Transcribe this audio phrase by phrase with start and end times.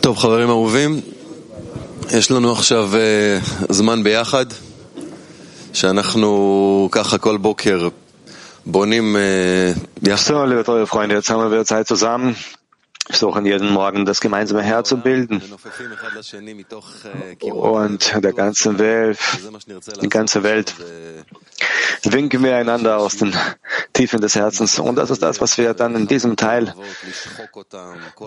[0.00, 1.00] טוב, חברים אהובים,
[2.12, 4.46] יש לנו עכשיו אה, זמן ביחד,
[5.72, 7.88] שאנחנו ככה כל בוקר
[8.66, 10.34] בונים אה, יחד.
[11.96, 12.59] So.
[13.10, 15.42] versuchen jeden Morgen das gemeinsame Herz zu bilden
[17.40, 19.18] und der ganzen Welt,
[20.00, 20.74] die ganze Welt
[22.04, 23.34] winken wir einander aus den
[23.92, 26.74] Tiefen des Herzens und das ist das, was wir dann in diesem Teil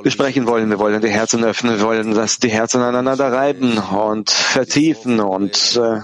[0.04, 0.70] besprechen wollen.
[0.70, 5.78] Wir wollen die Herzen öffnen, wir wollen dass die Herzen aneinander reiben und vertiefen und
[5.78, 6.02] äh,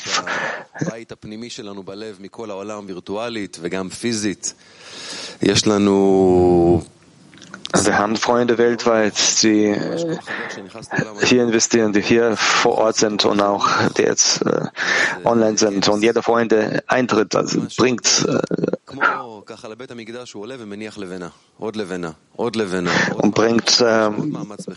[7.72, 10.18] Also wir haben Freunde weltweit, die äh,
[11.24, 14.66] hier investieren, die hier vor Ort sind und auch die jetzt äh,
[15.24, 15.88] online sind.
[15.88, 18.24] Und jeder Freund, der eintritt, also bringt.
[18.28, 18.38] Äh,
[23.14, 24.10] und bringt äh,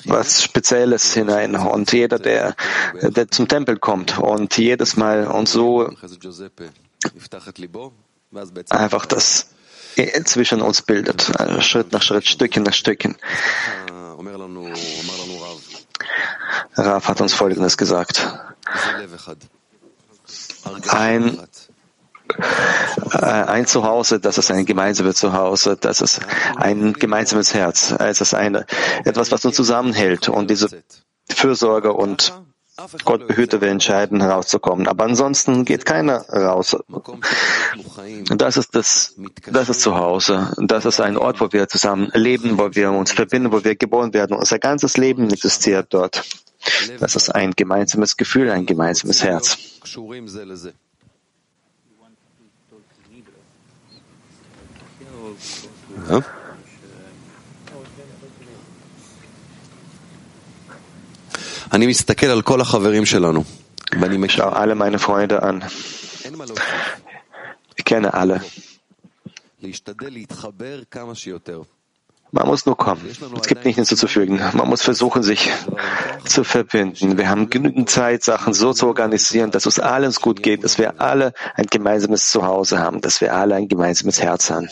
[0.06, 1.56] was Spezielles hinein.
[1.56, 2.56] Und jeder, der,
[3.02, 5.90] der zum Tempel kommt und jedes Mal und so
[8.70, 9.50] einfach das
[10.26, 13.18] zwischen uns bildet, also Schritt nach Schritt, Stückchen nach Stückchen.
[16.76, 18.28] Raf hat uns Folgendes gesagt.
[20.90, 21.40] Ein,
[23.14, 26.22] äh, ein Zuhause, das ist ein gemeinsames Zuhause, das ist
[26.58, 28.66] ein gemeinsames Herz, es ist eine,
[29.06, 30.84] etwas, was uns zusammenhält und diese
[31.30, 32.34] Fürsorge und
[33.04, 34.88] Gott behüte, wir entscheiden, herauszukommen.
[34.88, 36.78] Aber ansonsten geht keiner raus.
[38.36, 39.16] Das ist das,
[39.52, 40.54] das ist zu Hause.
[40.58, 44.14] Das ist ein Ort, wo wir zusammen leben, wo wir uns verbinden, wo wir geboren
[44.14, 44.36] werden.
[44.36, 46.24] Unser ganzes Leben existiert dort.
[47.00, 49.58] Das ist ein gemeinsames Gefühl, ein gemeinsames Herz.
[56.10, 56.24] Ja.
[63.92, 65.64] Ich schaue alle meine Freunde an.
[67.76, 68.42] Ich kenne alle.
[72.32, 73.02] Man muss nur kommen.
[73.36, 74.40] Es gibt nichts hinzuzufügen.
[74.54, 75.52] Man muss versuchen, sich
[76.26, 77.18] zu verbinden.
[77.18, 81.02] Wir haben genügend Zeit, Sachen so zu organisieren, dass uns allen gut geht, dass wir
[81.02, 84.70] alle ein gemeinsames Zuhause haben, dass wir alle ein gemeinsames Herz haben.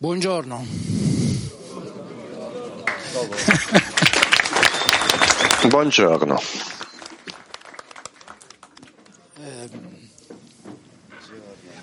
[0.00, 0.64] Buongiorno.
[5.68, 6.38] Buongiorno.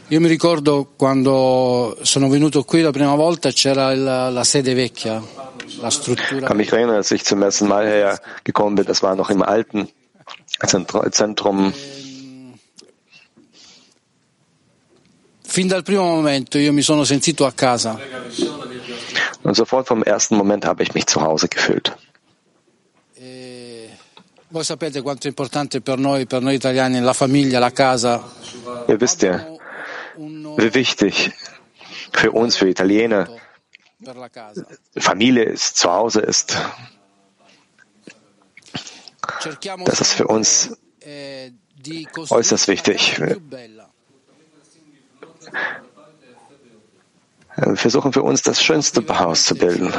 [0.09, 5.21] Io mi ricordo quando sono venuto qui la prima volta c'era il- la sede vecchia,
[5.79, 6.45] la struttura.
[6.47, 8.85] kann mich erinnern, als ich zum ersten Mal her gekommen bin.
[8.85, 9.89] Das war noch im alten
[10.63, 11.73] Zentr- Zentrum.
[15.41, 17.97] Fin dal primo momento io mi sono sentito a casa.
[19.45, 21.95] Und sofort vom ersten Moment habe ich mich zu Hause gefühlt.
[23.15, 23.89] E
[27.71, 28.23] casa.
[28.87, 29.45] Ihr wisst ja,
[30.17, 31.31] wie wichtig
[32.11, 33.29] für uns, für Italiener.
[34.97, 36.57] Familie ist, zu Hause ist.
[39.85, 41.51] Das ist für uns eh,
[42.29, 43.21] äußerst wichtig.
[47.75, 49.93] Versuchen für uns das schönste Haus zu bilden.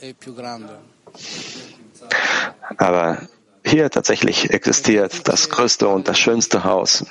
[0.00, 0.14] E.
[2.76, 3.28] Aber
[3.64, 7.04] hier tatsächlich existiert das größte und das schönste Haus,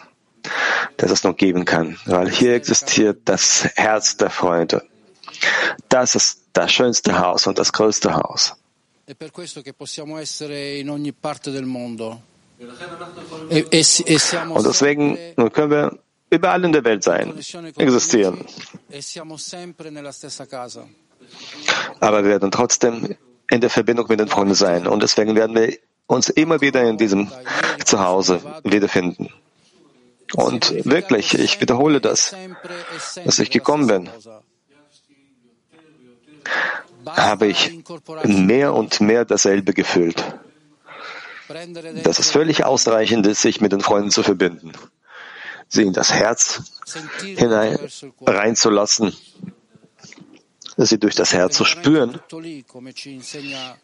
[0.97, 1.97] das es nur geben kann.
[2.06, 4.84] Weil hier existiert das Herz der Freunde.
[5.88, 8.56] Das ist das schönste Haus und das größte Haus.
[9.07, 9.13] E,
[13.59, 13.84] e
[14.50, 15.18] Und deswegen
[15.53, 17.34] können wir überall in der Welt in sein,
[17.78, 18.45] existieren.
[22.00, 23.16] Aber wir werden trotzdem
[23.50, 24.88] in der Verbindung mit den Freunden sein.
[24.88, 27.31] Und deswegen werden wir uns immer wieder in diesem
[27.85, 29.29] Zuhause wiederfinden.
[30.36, 32.36] Und wirklich, ich wiederhole das,
[33.25, 34.09] dass ich gekommen bin.
[37.06, 37.81] habe ich
[38.24, 40.24] mehr und mehr dasselbe gefühlt.
[42.04, 44.71] Das ist völlig ausreichend, sich mit den Freunden zu verbinden,
[45.69, 46.62] sie in das Herz
[47.21, 47.77] hinein
[48.25, 49.16] reinzulassen,
[50.77, 52.19] sie durch das Herz zu spüren.
[52.31, 53.80] Rav.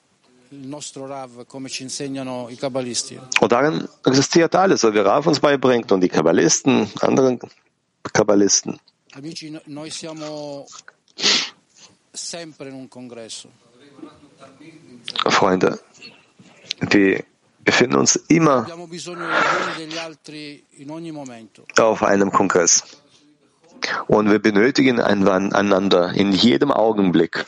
[3.39, 7.39] Und darin existiert alles, so wie Raf uns beibringt und die Kabbalisten, anderen
[8.13, 8.79] Kabbalisten.
[15.29, 15.79] Freunde,
[16.79, 17.23] wir
[17.65, 18.65] befinden uns immer
[21.77, 22.83] auf einem Kongress.
[24.07, 27.45] Und wir benötigen einander in jedem Augenblick.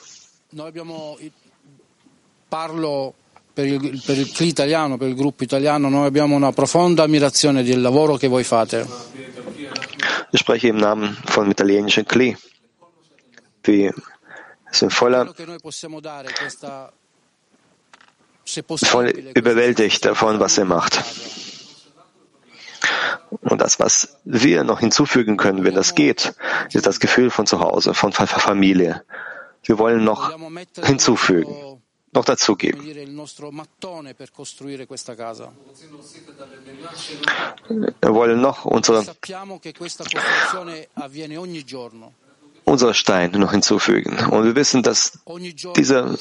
[2.49, 3.13] Parlo
[3.53, 7.63] per il, per il CLI italiano, per il gruppo italiano, noi abbiamo una profonda ammirazione
[7.63, 8.87] del lavoro che voi fate.
[10.31, 12.37] Ich spreche im Namen vom italienischen CLI.
[13.63, 13.93] Wir
[14.71, 15.33] sind voller
[18.83, 21.03] voll überwältigt davon, was er macht.
[23.41, 26.33] Und das, was wir noch hinzufügen können, wenn das geht,
[26.71, 29.03] ist das Gefühl von zu Hause, von Familie.
[29.63, 30.33] Wir wollen noch
[30.83, 31.81] hinzufügen,
[32.13, 32.85] noch dazugeben.
[32.85, 33.07] Wir
[38.13, 39.05] wollen noch unsere,
[42.63, 44.17] unser Stein noch hinzufügen.
[44.31, 45.19] Und wir wissen, dass
[45.75, 46.17] dieser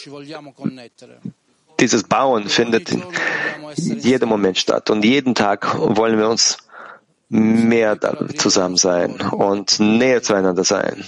[1.80, 3.02] dieses Bauen findet in
[3.76, 4.90] jedem Moment statt.
[4.90, 6.58] Und jeden Tag wollen wir uns
[7.28, 7.98] mehr
[8.36, 11.04] zusammen sein und näher zueinander sein.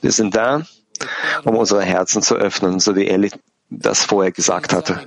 [0.00, 0.62] Wir sind da,
[1.44, 3.30] um unsere Herzen zu öffnen, so wie Eli
[3.70, 5.00] das vorher gesagt hatte.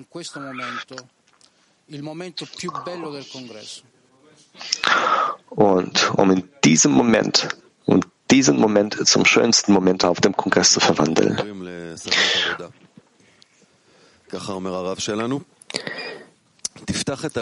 [5.49, 7.49] Und um in diesem Moment
[7.85, 11.37] und diesen Moment zum schönsten Moment auf dem Kongress zu verwandeln.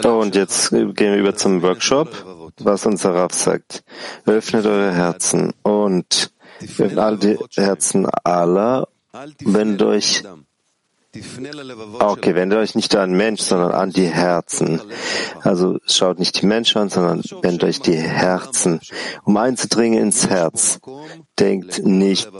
[0.04, 3.84] Und jetzt gehen wir über zum Workshop, was unser Rav sagt.
[4.26, 8.88] Öffnet eure Herzen und öffnet all die Herzen aller,
[9.40, 10.22] wendet euch
[11.14, 14.80] Okay, wendet euch nicht an Mensch, sondern an die Herzen.
[15.42, 18.80] Also schaut nicht die Menschen an, sondern wendet euch die Herzen.
[19.24, 20.80] Um einzudringen ins Herz,
[21.38, 22.30] denkt nicht,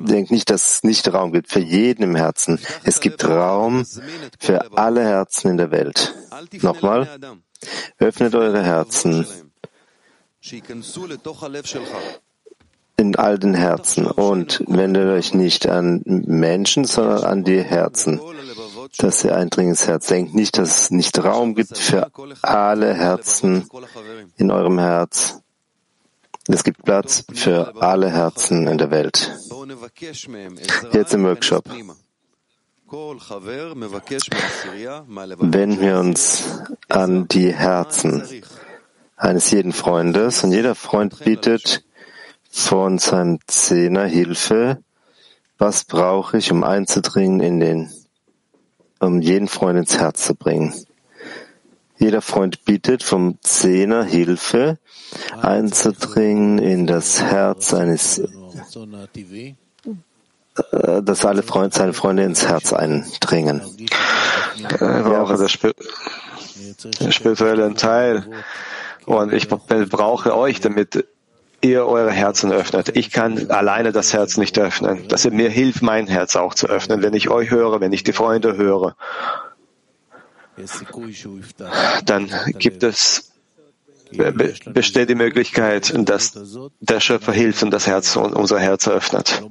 [0.00, 2.58] denkt nicht, dass es nicht Raum gibt für jeden im Herzen.
[2.84, 3.84] Es gibt Raum
[4.38, 6.14] für alle Herzen in der Welt.
[6.62, 7.20] Nochmal,
[7.98, 9.26] öffnet eure Herzen
[13.16, 18.20] in all den Herzen und wendet euch nicht an Menschen, sondern an die Herzen,
[18.98, 20.06] dass ihr eindringen ins Herz.
[20.08, 22.10] Denkt nicht, dass es nicht Raum gibt für
[22.42, 23.68] alle Herzen
[24.36, 25.40] in eurem Herz.
[26.48, 29.32] Es gibt Platz für alle Herzen in der Welt.
[30.92, 31.64] Jetzt im Workshop.
[35.40, 36.44] Wenden wir uns
[36.88, 38.22] an die Herzen
[39.16, 41.85] eines jeden Freundes und jeder Freund bietet
[42.56, 44.82] von seinem Zehner Hilfe.
[45.58, 47.92] Was brauche ich, um einzudringen in den,
[48.98, 50.74] um jeden Freund ins Herz zu bringen?
[51.98, 54.78] Jeder Freund bietet vom Zehner Hilfe,
[55.40, 58.28] einzudringen in das Herz eines, äh,
[61.02, 63.60] dass alle Freunde, seine Freunde ins Herz eindringen.
[64.56, 68.24] Ich brauche das spirituelle Teil
[69.04, 71.06] und ich brauche euch, damit
[71.70, 72.96] ihr eure Herzen öffnet.
[72.96, 75.08] Ich kann alleine das Herz nicht öffnen.
[75.08, 78.04] Dass ihr mir hilft, mein Herz auch zu öffnen, wenn ich euch höre, wenn ich
[78.04, 78.96] die Freunde höre.
[82.04, 83.32] Dann gibt es
[84.66, 86.38] besteht die Möglichkeit, dass
[86.80, 89.42] der Schöpfer hilft und das Herz, unser Herz öffnet.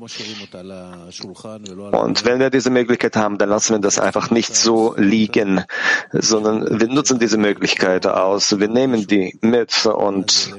[1.91, 5.63] Und wenn wir diese Möglichkeit haben, dann lassen wir das einfach nicht so liegen,
[6.11, 8.57] sondern wir nutzen diese Möglichkeit aus.
[8.59, 10.55] Wir nehmen die mit und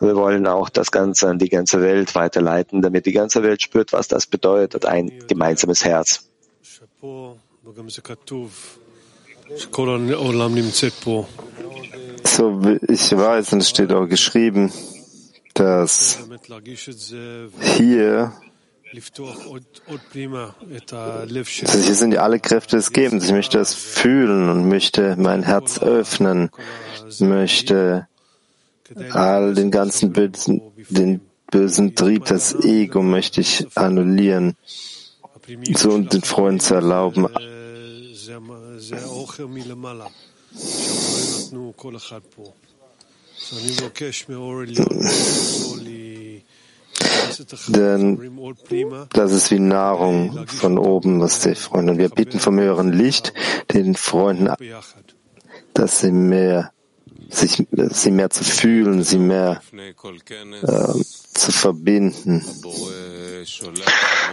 [0.00, 3.92] wir wollen auch das Ganze an die ganze Welt weiterleiten, damit die ganze Welt spürt,
[3.92, 6.28] was das bedeutet, ein gemeinsames Herz.
[12.24, 14.72] So, ich weiß, und es steht auch geschrieben,
[15.54, 16.18] dass
[17.76, 18.32] hier
[21.66, 23.24] also hier sind ja alle Kräfte des Gebens.
[23.24, 26.50] Ich möchte das fühlen und möchte mein Herz öffnen,
[27.18, 28.06] möchte
[29.12, 34.56] all den ganzen bösen, den bösen Trieb, das Ego möchte ich annullieren,
[35.74, 37.26] so den Freunden zu erlauben.
[47.68, 48.18] Denn
[49.12, 51.98] das ist wie Nahrung von oben, was die Freunde.
[51.98, 53.32] Wir bieten vom höheren Licht
[53.72, 54.48] den Freunden
[55.76, 56.72] dass sie mehr
[57.28, 61.02] sich, sie mehr zu fühlen, sie mehr äh,
[61.34, 62.44] zu verbinden.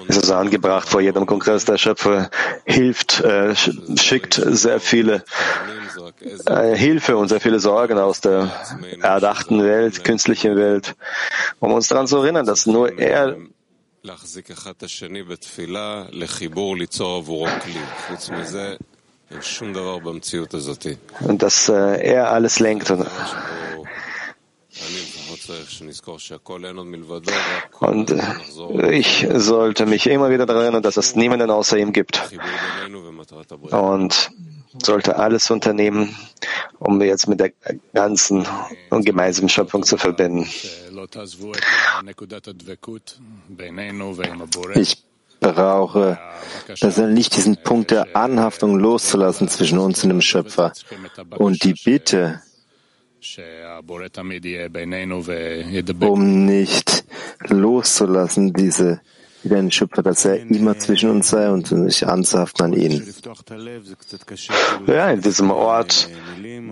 [0.07, 1.65] Es ist angebracht vor jedem Kongress.
[1.65, 2.29] Der Schöpfer
[2.65, 5.23] hilft, äh, schickt sehr viele
[6.45, 8.51] äh, Hilfe und sehr viele Sorgen aus der
[9.01, 10.95] erdachten Welt, künstlichen Welt,
[11.59, 13.37] um uns daran zu erinnern, dass nur er
[21.21, 22.91] Und dass äh, er alles lenkt.
[22.91, 23.05] Und,
[27.79, 32.21] und äh, ich sollte mich immer wieder daran erinnern, dass es niemanden außer ihm gibt.
[33.71, 34.31] Und
[34.81, 36.15] sollte alles unternehmen,
[36.79, 37.51] um jetzt mit der
[37.93, 38.47] ganzen
[38.89, 40.47] und gemeinsamen Schöpfung zu verbinden.
[44.75, 45.03] Ich
[45.43, 46.17] brauche,
[46.79, 50.73] dass er nicht diesen Punkt der Anhaftung loszulassen zwischen uns und dem Schöpfer.
[51.37, 52.41] Und die Bitte,
[55.99, 57.05] um nicht
[57.47, 59.01] loszulassen, diese
[59.43, 63.13] wieder den Schöpfer, dass er immer zwischen uns sei und sich anzuhaften an ihn.
[64.87, 66.09] Ja, in diesem Ort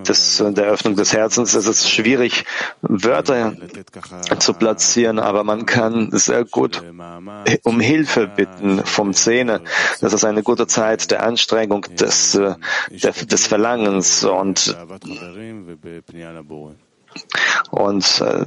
[0.08, 2.46] des, der Öffnung des Herzens ist es schwierig,
[2.82, 3.56] Wörter
[4.40, 6.84] zu platzieren, aber man kann sehr gut
[7.64, 9.62] um Hilfe bitten vom Zähne.
[10.00, 12.58] Das ist eine gute Zeit der Anstrengung, des, der,
[12.90, 14.76] des Verlangens und,
[17.72, 18.46] und äh,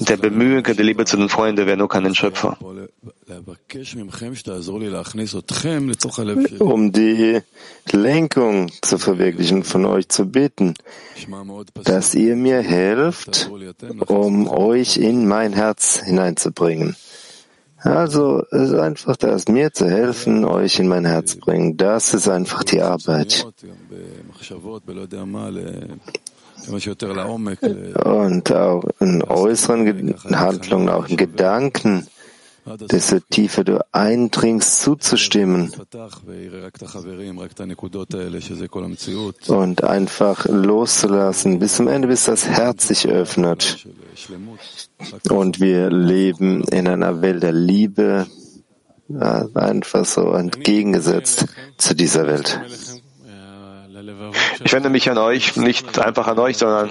[0.00, 2.56] der Bemühung, der Liebe zu den Freunden, wer nur kann Schöpfer.
[6.60, 7.40] Um die
[7.92, 10.74] Lenkung zu verwirklichen, von euch zu bitten,
[11.84, 13.50] dass ihr mir helft,
[14.06, 16.96] um euch in mein Herz hineinzubringen.
[17.84, 21.76] Also es ist einfach das, mir zu helfen, euch in mein Herz bringen.
[21.76, 23.46] Das ist einfach die Arbeit.
[26.68, 32.06] Und auch in äußeren Handlungen, auch in Gedanken,
[32.90, 35.72] desto tiefer du eindringst, zuzustimmen
[39.48, 43.86] und einfach loszulassen, bis zum Ende, bis das Herz sich öffnet.
[45.28, 48.26] Und wir leben in einer Welt der Liebe,
[49.20, 52.58] einfach so entgegengesetzt zu dieser Welt.
[54.64, 56.90] Ich wende mich an euch, nicht einfach an euch, sondern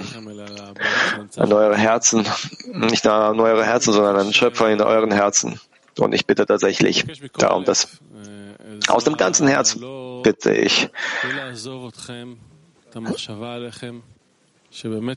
[1.36, 2.26] an eure Herzen,
[2.72, 5.60] nicht an eure Herzen, sondern an den Schöpfer in euren Herzen.
[5.98, 7.04] Und ich bitte tatsächlich
[7.38, 8.00] darum, dass
[8.88, 9.78] aus dem ganzen Herz
[10.22, 10.88] bitte ich,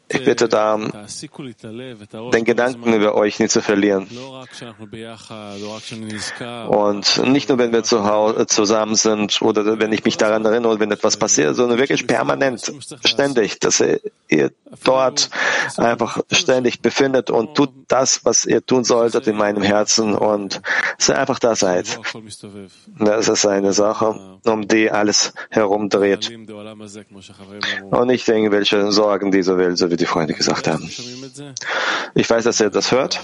[0.09, 0.91] ich bitte darum,
[2.31, 4.07] den Gedanken über euch nicht zu verlieren.
[6.67, 10.79] Und nicht nur, wenn wir zu Hause zusammen sind oder wenn ich mich daran erinnere,
[10.79, 12.71] wenn etwas passiert, sondern wirklich permanent,
[13.03, 13.83] ständig, dass
[14.27, 14.51] ihr
[14.83, 15.29] dort
[15.77, 20.61] einfach ständig befindet und tut das, was ihr tun solltet in meinem Herzen und
[20.97, 21.99] dass ihr einfach da seid.
[22.99, 26.31] Das ist eine Sache, um die alles herumdreht.
[27.89, 30.89] Und nicht irgendwelche Sorgen, die dieser Welt, so wie die Freunde gesagt haben.
[32.15, 33.19] Ich weiß, dass ihr das hört.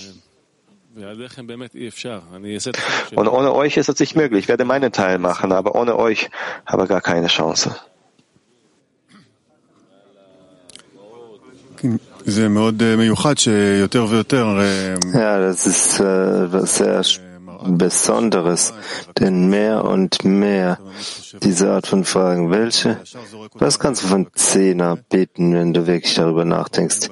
[3.16, 4.44] Und ohne euch ist es nicht möglich.
[4.44, 6.30] Ich werde meinen Teil machen, aber ohne euch
[6.66, 7.76] habe ich gar keine Chance.
[15.14, 17.04] Ja, das ist äh, sehr
[17.64, 18.74] Besonderes,
[19.20, 20.80] denn mehr und mehr
[21.42, 23.00] diese Art von Fragen, welche,
[23.54, 27.10] was kannst du von Zehner beten, wenn du wirklich darüber nachdenkst?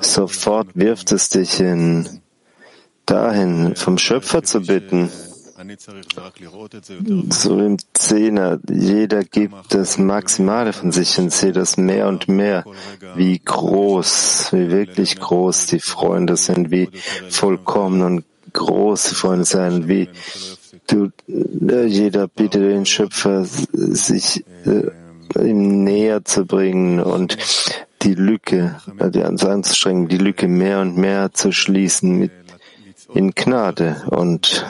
[0.00, 2.20] Sofort wirft es dich in,
[3.06, 5.10] dahin, vom Schöpfer zu bitten.
[7.30, 12.64] So im Zehner, jeder gibt das Maximale von sich und sehe das mehr und mehr,
[13.14, 16.90] wie groß, wie wirklich groß die Freunde sind, wie
[17.30, 18.24] vollkommen und
[18.56, 20.08] große Freunde sein, wie
[20.86, 27.36] du, äh, jeder bittet den Schöpfer, sich äh, ihm näher zu bringen und
[28.02, 32.32] die Lücke, äh, die uns anzustrengen, die Lücke mehr und mehr zu schließen mit
[33.14, 34.66] in Gnade und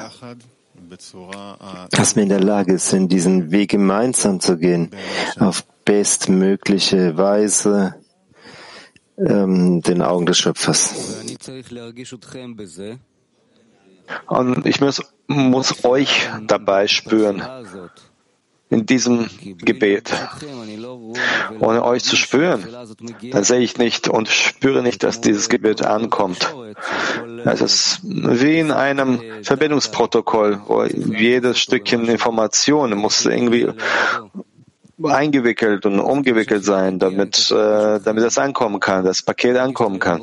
[1.90, 4.90] dass wir in der Lage sind, diesen Weg gemeinsam zu gehen,
[5.38, 7.94] auf bestmögliche Weise
[9.18, 11.24] ähm, den Augen des Schöpfers.
[14.26, 17.42] Und ich muss, muss euch dabei spüren
[18.68, 20.12] in diesem Gebet.
[21.60, 22.66] Ohne euch zu spüren,
[23.30, 26.54] dann sehe ich nicht und spüre nicht, dass dieses Gebet ankommt.
[27.44, 33.68] Es ist wie in einem Verbindungsprotokoll, wo jedes Stückchen Information muss irgendwie
[35.04, 40.22] eingewickelt und umgewickelt sein, damit, äh, damit das ankommen kann, das Paket ankommen kann.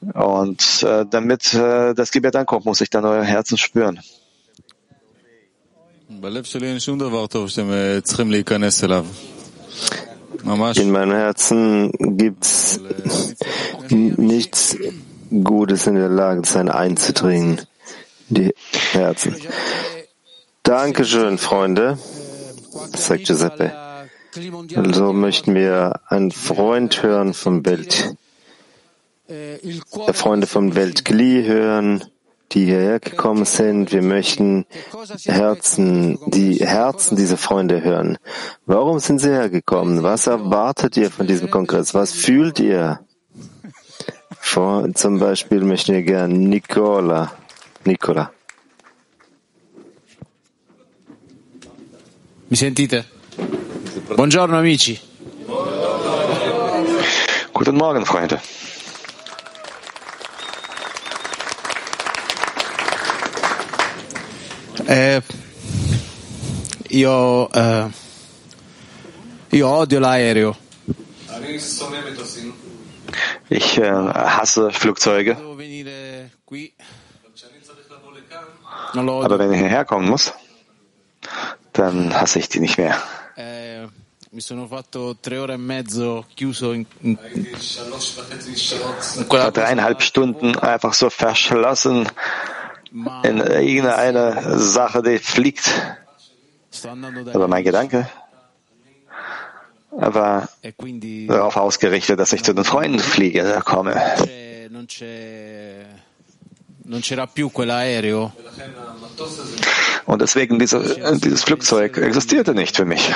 [0.00, 4.00] Und äh, damit äh, das Gebet ankommt, muss ich dann euer Herzen spüren.
[6.08, 6.20] In
[10.90, 12.80] meinem Herzen gibt es
[13.90, 14.76] nichts
[15.30, 17.60] Gutes in der Lage sein, einzudringen.
[18.30, 18.54] Die
[18.92, 19.36] Herzen.
[20.62, 21.98] Dankeschön, Freunde.
[22.94, 23.72] sagt Giuseppe.
[24.74, 28.14] Also möchten wir einen Freund hören vom Welt,
[30.14, 32.02] Freunde vom Weltkli hören,
[32.52, 33.92] die hierher gekommen sind.
[33.92, 34.64] Wir möchten
[35.26, 38.16] Herzen, die Herzen dieser Freunde hören.
[38.64, 40.02] Warum sind sie hergekommen?
[40.02, 41.92] Was erwartet ihr von diesem Kongress?
[41.92, 43.00] Was fühlt ihr?
[44.40, 47.32] Vor, zum Beispiel möchten wir gerne Nicola.
[47.84, 48.32] Nicola.
[52.48, 53.04] Mi sentite?
[54.16, 54.98] Buongiorno amici.
[57.52, 58.40] Guten Morgen, Freunde.
[66.88, 67.90] Io, eh,
[69.50, 70.56] io odio l'aereo.
[73.50, 75.58] Ich äh, hasse Flugzeuge, aber
[79.38, 80.32] wenn ich hierher kommen muss,
[81.72, 82.96] dann hasse ich die nicht mehr.
[83.36, 83.86] Eh,
[84.30, 90.56] mi sono fatto tre ore e mezzo chiuso in, in, in Vor quella dreieinhalb Stunden
[90.58, 92.08] einfach so verschlossen
[93.22, 95.70] in irgendeine Sache, die fliegt.
[97.32, 98.08] Aber mein Gedanke
[99.90, 100.48] war
[101.26, 104.00] darauf ausgerichtet, dass ich zu den Freunden fliege, komme.
[110.06, 113.12] Und deswegen diese, dieses Flugzeug existierte nicht für mich,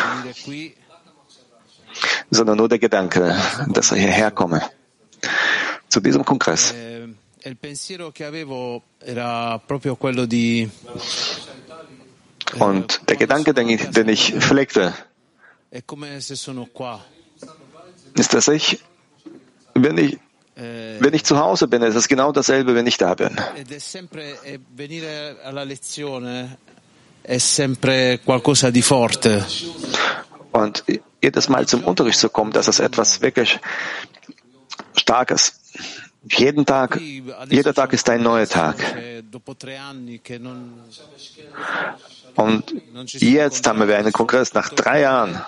[2.30, 3.34] sondern nur der Gedanke,
[3.68, 4.62] dass ich hierher komme.
[5.88, 6.74] Zu diesem Kongress.
[12.58, 13.68] Und der Gedanke, den
[14.08, 14.92] ich, pflegte,
[18.14, 18.78] ist, dass ich,
[19.74, 20.18] wenn ich,
[20.56, 23.36] eh, wenn ich zu Hause bin, ist es genau dasselbe, wenn ich da bin.
[30.52, 30.84] Und
[31.22, 33.58] jedes Mal zum Unterricht zu kommen, das ist etwas wirklich
[34.94, 35.54] Starkes.
[36.30, 37.00] Jeden Tag,
[37.50, 38.76] jeder Tag ist ein neuer Tag.
[42.36, 42.74] Und
[43.08, 45.42] jetzt haben wir einen Kongress nach drei Jahren,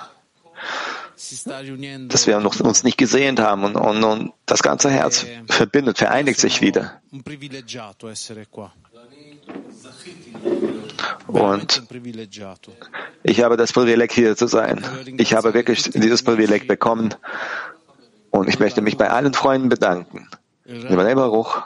[2.08, 6.60] dass wir uns nicht gesehen haben und, und, und das ganze Herz verbindet, vereinigt sich
[6.60, 7.00] wieder.
[11.26, 11.82] Und
[13.22, 14.84] ich habe das Privileg, hier zu sein.
[15.18, 17.14] Ich habe wirklich dieses Privileg bekommen.
[18.30, 20.28] Und ich möchte mich bei allen Freunden bedanken.
[20.64, 21.62] Den Baruch.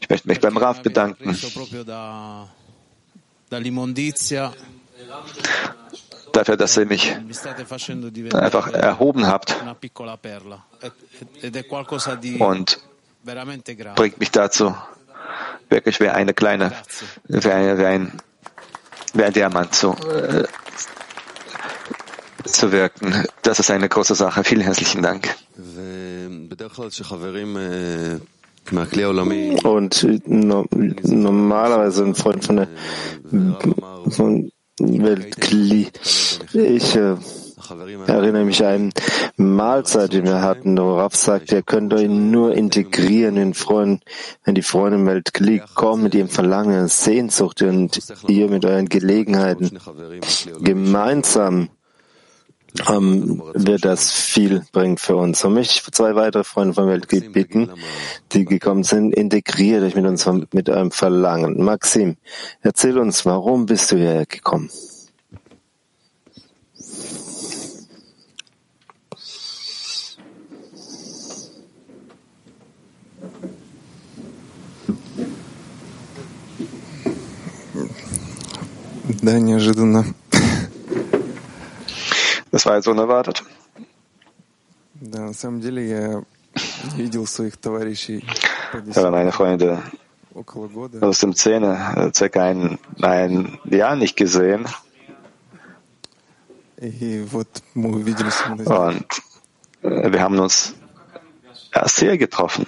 [0.00, 1.36] Ich möchte mich beim Rav bedanken.
[6.32, 7.14] Dafür, dass ihr mich
[8.34, 9.54] einfach erhoben habt
[12.38, 12.78] und
[13.96, 14.74] bringt mich dazu,
[15.68, 16.72] wirklich wie eine kleine,
[17.26, 18.12] wie ein, wie ein,
[19.14, 20.44] wie ein Diamant zu, äh,
[22.44, 23.26] zu wirken.
[23.42, 24.44] Das ist eine große Sache.
[24.44, 25.34] Vielen herzlichen Dank.
[29.64, 30.66] Und no,
[31.02, 32.68] normalerweise ein Freund von der,
[34.10, 35.36] von Welt
[36.52, 37.16] Ich äh,
[38.06, 38.90] erinnere mich an eine
[39.36, 44.00] Mahlzeit, die wir hatten, wo Raff sagt, ihr könnt euch nur integrieren in Freunden,
[44.44, 49.78] wenn die Freunde im Weltkli kommen mit ihrem Verlangen, Sehnsucht und ihr mit euren Gelegenheiten.
[50.60, 51.70] Gemeinsam
[52.89, 55.43] ähm, wird das viel bringen für uns.
[55.43, 57.69] Und mich zwei weitere Freunde vom Weltkrieg bitten,
[58.31, 61.63] die gekommen sind, integriert euch mit uns mit eurem Verlangen.
[61.63, 62.17] Maxim,
[62.61, 64.69] erzähl uns, warum bist du hierher gekommen?
[79.21, 80.03] Да, неожиданно.
[82.58, 83.44] Das war jetzt unerwartet.
[88.96, 89.80] Ja, meine Freunde,
[91.00, 94.66] aus dem Zähne äh, circa ein, ein Jahr nicht gesehen.
[96.76, 96.90] Und
[99.82, 100.74] äh, wir haben uns
[101.72, 102.66] erst hier getroffen.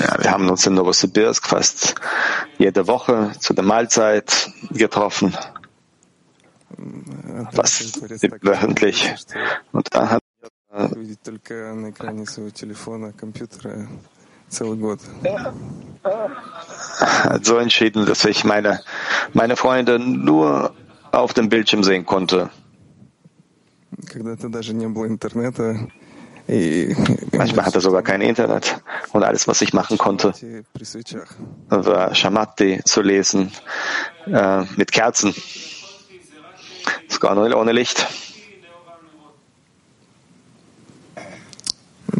[0.00, 1.94] Ja, wir haben uns in Novosibirsk fast
[2.57, 5.33] jede Woche zu der Mahlzeit getroffen,
[6.71, 9.15] А там fast всё творится так, wöchentlich.
[9.17, 9.35] что
[9.73, 10.21] Und dann hat
[10.95, 13.87] видеть только на экране своего телефона, компьютера
[14.49, 14.99] целый год.
[16.03, 18.79] hat so entschieden, dass ich meine,
[19.33, 20.73] meine Freunde nur
[21.11, 22.49] auf dem Bildschirm sehen konnte.
[24.07, 25.75] Когда-то даже не было интернета,
[27.31, 28.81] Manchmal hat er sogar kein Internet.
[29.11, 30.33] Und alles, was ich machen konnte,
[30.73, 31.27] при свечах.
[31.69, 33.51] war Shamati zu lesen
[34.25, 35.33] äh, mit Kerzen.
[37.07, 38.07] Sogar nur ohne Licht.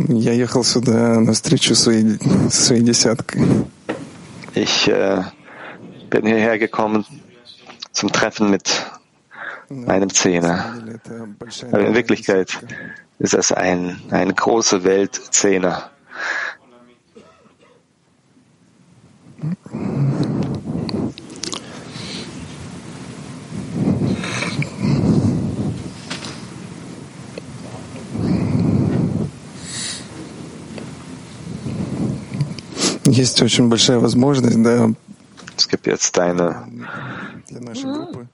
[0.08, 2.19] Я ехал сюда на встречу своей,
[2.50, 3.41] со своей десяткой.
[4.54, 5.24] Ich äh,
[6.10, 7.06] bin hierher gekommen
[7.91, 8.86] zum Treffen mit
[9.74, 10.82] meinem Zehner.
[10.88, 12.58] Это большая Aber in Wirklichkeit
[13.19, 15.91] ist es ein, eine große Welt Zehner.
[33.06, 34.89] Есть очень большая возможность, да,
[35.58, 36.67] Es gibt jetzt eine
[37.48, 38.28] для нашей группы.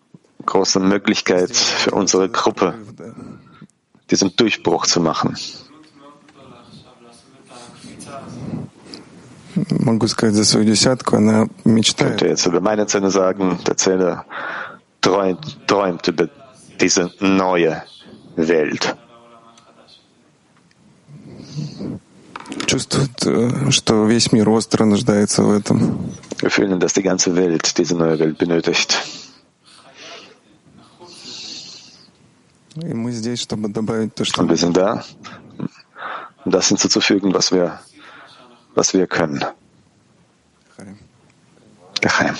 [0.45, 3.05] große Möglichkeit für unsere Gruppe, Да.
[4.11, 5.35] diesen Durchbruch zu machen.
[9.69, 13.77] Могу сказать за свою десятку, она Ich könnte мечтает jetzt über meine Zähne sagen, der
[13.77, 14.25] Zähne
[15.01, 16.27] träumt, träumt über
[16.81, 17.81] diese neue
[18.35, 18.95] Welt.
[22.67, 26.09] чувствует, э, что весь мир остро нуждается в этом.
[26.41, 28.97] Wir fühlen, dass die ganze Welt diese neue Welt benötigt.
[32.76, 35.04] Und wir sind da,
[36.44, 37.80] um das hinzuzufügen, was wir,
[38.74, 39.44] was wir können.
[42.00, 42.36] Geheim.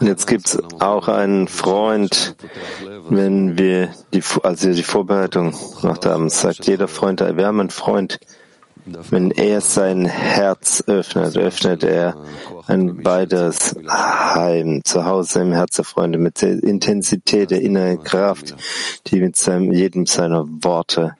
[0.00, 2.36] Und jetzt gibt's auch einen Freund,
[3.08, 7.70] wenn wir die, als wir die Vorbereitung gemacht haben, sagt jeder Freund, wir haben einen
[7.70, 8.18] Freund,
[9.10, 12.16] wenn er sein Herz öffnet, öffnet er
[12.68, 18.54] ein beides Heim, zu Hause im Herz der Freunde, mit der Intensität der inneren Kraft,
[19.08, 21.16] die mit seinem, jedem seiner Worte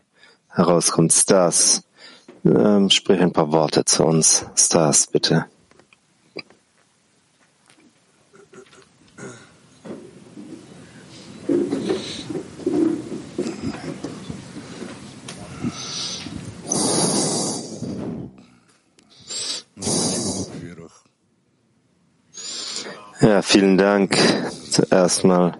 [0.49, 1.12] herauskommt.
[1.12, 1.83] Stas,
[2.45, 4.47] ähm, sprich ein paar Worte zu uns.
[4.57, 5.47] Stas, bitte.
[23.21, 24.15] Ja, vielen Dank
[24.71, 25.59] zuerst mal.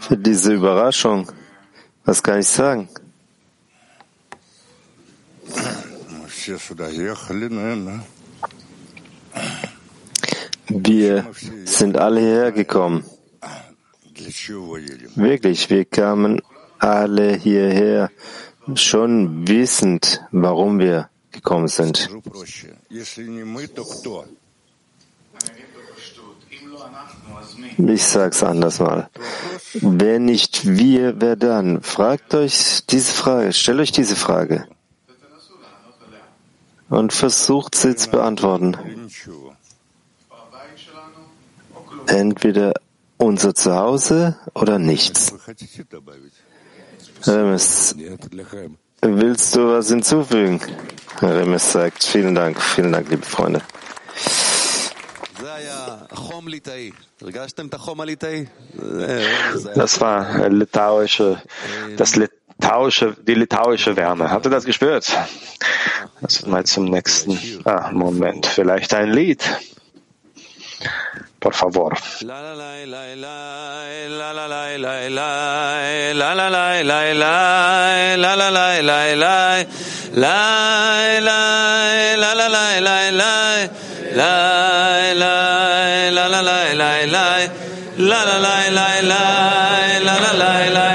[0.00, 1.30] Für diese Überraschung,
[2.06, 2.88] was kann ich sagen?
[10.68, 11.26] Wir
[11.64, 13.04] sind alle hierher gekommen.
[15.14, 16.40] Wirklich, wir kamen
[16.78, 18.10] alle hierher,
[18.74, 22.08] schon wissend, warum wir gekommen sind.
[27.76, 29.08] Ich sag's anders mal.
[29.74, 31.82] Wenn nicht wir, wer dann?
[31.82, 34.66] Fragt euch diese Frage, stellt euch diese Frage
[36.88, 38.76] und versucht sie zu beantworten.
[42.06, 42.72] Entweder
[43.18, 45.32] unser Zuhause oder nichts.
[47.26, 47.58] Ähm,
[49.00, 50.60] Willst du was hinzufügen?
[51.22, 53.60] Remes sagt, vielen Dank, vielen Dank, liebe Freunde.
[59.74, 61.42] Das war äh, litauische,
[61.96, 64.30] das litauische, die litauische Wärme.
[64.30, 65.16] Habt ihr das gespürt?
[66.20, 68.46] Das mal zum nächsten ah, Moment.
[68.46, 69.44] Vielleicht ein Lied.
[71.38, 71.96] Por favor.
[72.22, 73.14] la la la
[90.32, 90.87] la la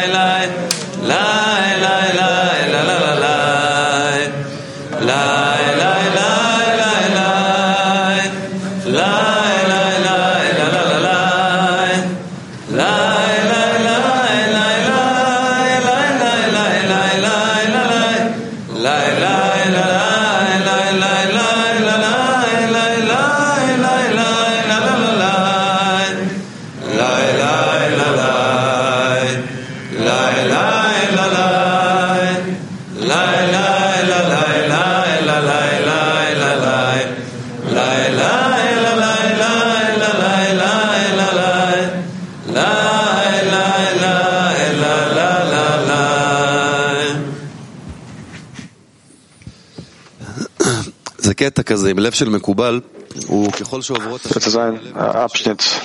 [54.33, 55.81] Das ist ein Abschnitt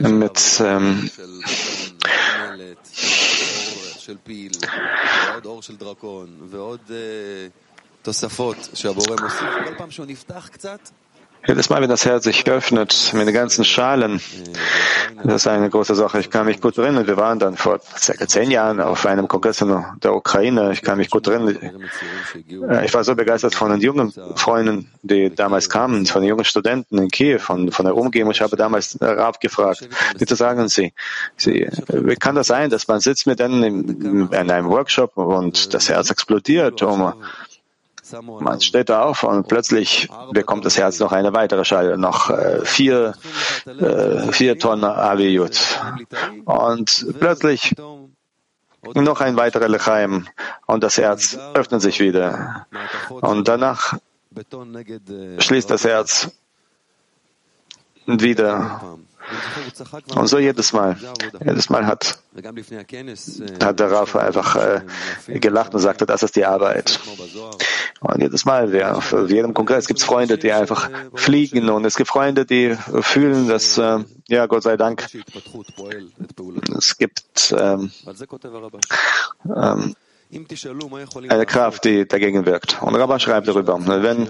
[0.00, 1.10] mit ähm,
[11.46, 14.20] jedes Mal, wenn das Herz sich öffnet, mit den ganzen Schalen,
[15.24, 16.20] das ist eine große Sache.
[16.20, 19.60] Ich kann mich gut erinnern, wir waren dann vor circa zehn Jahren auf einem Kongress
[19.62, 20.72] in der Ukraine.
[20.72, 21.56] Ich kann mich gut erinnern.
[22.68, 26.44] Äh, ich war so begeistert von den jungen Freunden, die damals kamen, von den jungen
[26.44, 28.32] Studenten in Kiew, von, von der Umgebung.
[28.32, 30.92] Ich habe damals Rab gefragt, bitte sagen Sie,
[31.36, 35.72] Sie, wie kann das sein, dass man sitzt mit denen in, in einem Workshop und
[35.72, 37.14] das Herz explodiert, um
[38.22, 42.64] man steht da auf und plötzlich bekommt das Herz noch eine weitere Schale, noch äh,
[42.64, 43.14] vier,
[43.66, 45.80] äh, vier Tonnen Aviyut.
[46.44, 47.74] Und plötzlich
[48.94, 50.26] noch ein weiterer Lechaim
[50.66, 52.66] und das Herz öffnet sich wieder.
[53.08, 53.98] Und danach
[55.38, 56.30] schließt das Herz
[58.08, 58.98] wieder.
[60.14, 60.96] Und so jedes Mal.
[61.44, 62.18] Jedes Mal hat,
[63.62, 64.80] hat der Rafa einfach äh,
[65.38, 66.98] gelacht und sagte, das ist die Arbeit.
[68.00, 71.96] Und jedes Mal, wer, auf jedem Kongress gibt es Freunde, die einfach fliegen und es
[71.96, 75.06] gibt Freunde, die fühlen, dass, äh, ja, Gott sei Dank,
[76.76, 77.90] es gibt ähm,
[79.54, 79.94] ähm,
[81.28, 82.82] eine Kraft, die dagegen wirkt.
[82.82, 84.28] Und Rabba schreibt darüber, wenn,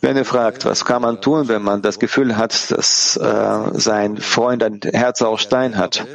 [0.00, 4.16] wenn ihr fragt, was kann man tun, wenn man das Gefühl hat, dass äh, sein
[4.16, 6.06] Freund ein Herz aus Stein hat,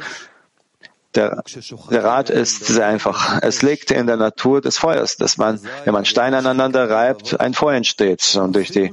[1.14, 1.42] der,
[1.90, 3.40] der Rat ist sehr einfach.
[3.42, 7.54] Es liegt in der Natur des Feuers, dass man, wenn man Steine aneinander reibt, ein
[7.54, 8.36] Feuer entsteht.
[8.36, 8.92] Und durch die,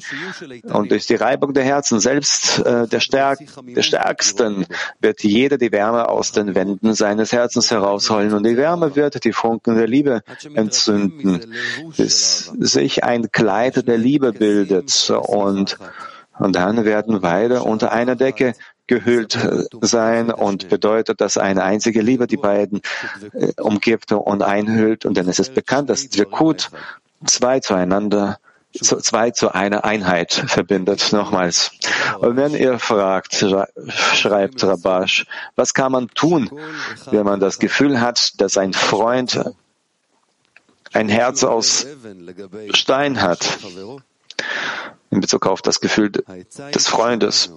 [0.63, 4.65] und durch die Reibung der Herzen, selbst äh, der, Stärk, der Stärksten,
[4.99, 8.33] wird jeder die Wärme aus den Wänden seines Herzens herausholen.
[8.33, 10.21] Und die Wärme wird die Funken der Liebe
[10.53, 11.53] entzünden,
[11.95, 15.09] bis sich ein Kleid der Liebe bildet.
[15.09, 15.77] Und,
[16.37, 18.53] und dann werden beide unter einer Decke
[18.89, 19.37] gehüllt
[19.81, 22.81] sein und bedeutet, dass eine einzige Liebe die beiden
[23.33, 25.05] äh, umgibt und einhüllt.
[25.05, 26.71] Und dann ist es bekannt, dass Dvekut
[27.25, 28.39] zwei zueinander
[28.73, 31.13] zu, zwei zu einer Einheit verbindet.
[31.13, 31.71] Nochmals.
[32.19, 33.45] Und wenn ihr fragt,
[34.15, 36.49] schreibt Rabash, was kann man tun,
[37.11, 39.39] wenn man das Gefühl hat, dass ein Freund
[40.93, 41.85] ein Herz aus
[42.73, 43.59] Stein hat,
[45.11, 47.51] in Bezug auf das Gefühl des Freundes.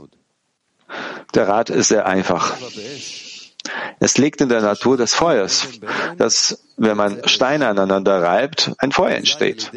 [1.35, 2.57] Der Rat ist sehr einfach.
[4.00, 5.68] Es liegt in der Natur des Feuers,
[6.18, 9.70] dass, wenn man Steine aneinander reibt, ein Feuer entsteht.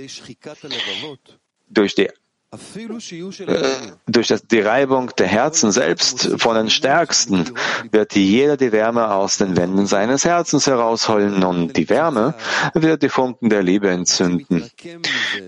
[1.69, 2.09] Durch die
[2.51, 3.75] äh,
[4.07, 7.51] durch die Reibung der Herzen selbst von den Stärksten
[7.91, 12.33] wird jeder die Wärme aus den Wänden seines Herzens herausholen und die Wärme
[12.73, 14.69] wird die Funken der Liebe entzünden,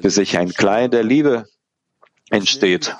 [0.01, 1.47] bis sich ein Kleid der Liebe
[2.29, 2.95] entsteht.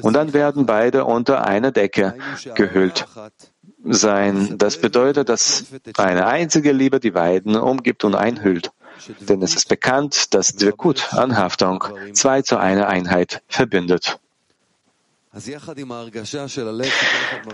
[0.00, 2.14] Und dann werden beide unter einer Decke
[2.54, 3.06] gehüllt
[3.84, 4.56] sein.
[4.58, 5.64] Das bedeutet, dass
[5.96, 8.70] eine einzige Liebe die beiden umgibt und einhüllt.
[9.20, 14.18] Denn es ist bekannt, dass Dvekut, Anhaftung, zwei zu einer Einheit verbindet.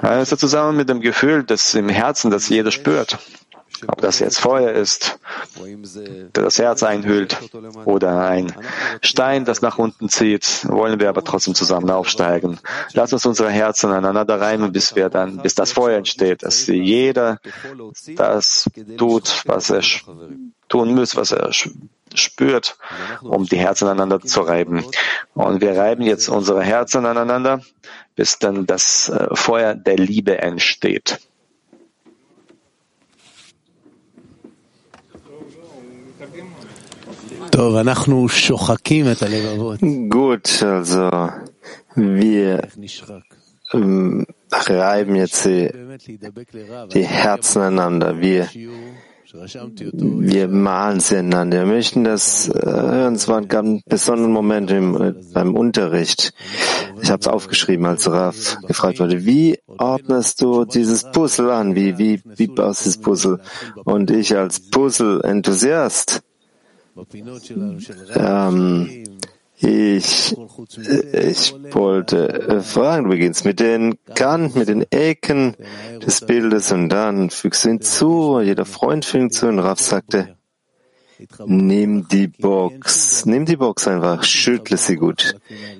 [0.02, 3.18] Also zusammen mit dem Gefühl, das im Herzen, das jeder spürt,
[3.86, 5.18] ob das jetzt Feuer ist,
[5.56, 7.36] der das Herz einhüllt,
[7.84, 8.52] oder ein
[9.00, 12.58] Stein, das nach unten zieht, wollen wir aber trotzdem zusammen aufsteigen.
[12.92, 17.38] Lass uns unsere Herzen aneinander reimen, bis wir dann, bis das Feuer entsteht, dass jeder
[18.16, 19.82] das tut, was er
[20.68, 21.50] tun muss, was er
[22.14, 22.76] spürt,
[23.22, 24.84] um die Herzen aneinander zu reiben.
[25.34, 27.60] Und wir reiben jetzt unsere Herzen aneinander,
[28.16, 31.20] bis dann das äh, Feuer der Liebe entsteht.
[40.08, 41.30] Gut, also
[41.94, 42.62] wir
[44.52, 45.70] reiben jetzt die,
[46.92, 48.20] die Herzen aneinander.
[48.20, 48.48] Wir,
[49.32, 51.60] wir malen sie aneinander.
[51.60, 53.14] Wir möchten das hören.
[53.14, 56.32] Es war ein besonderer Moment im, beim Unterricht.
[57.02, 61.74] Ich habe es aufgeschrieben, als Raf gefragt wurde, wie ordnest du dieses Puzzle an?
[61.74, 63.40] Wie, wie, wie baust du das Puzzle?
[63.84, 66.22] Und ich als Puzzle-Enthusiast
[68.14, 69.04] ähm,
[69.62, 70.34] ich,
[71.12, 75.54] ich wollte fragen, du beginnst mit den Kanten, mit den Ecken
[76.04, 80.36] des Bildes und dann fügst du hinzu, jeder Freund fügt hinzu und Raff sagte,
[81.44, 85.36] nimm die Box, nimm die Box einfach, schüttle sie gut,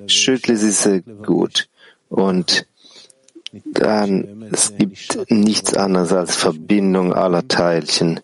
[0.06, 1.68] schüttle sie gut.
[2.10, 2.66] Und
[3.64, 8.20] dann, es gibt nichts anderes als Verbindung aller Teilchen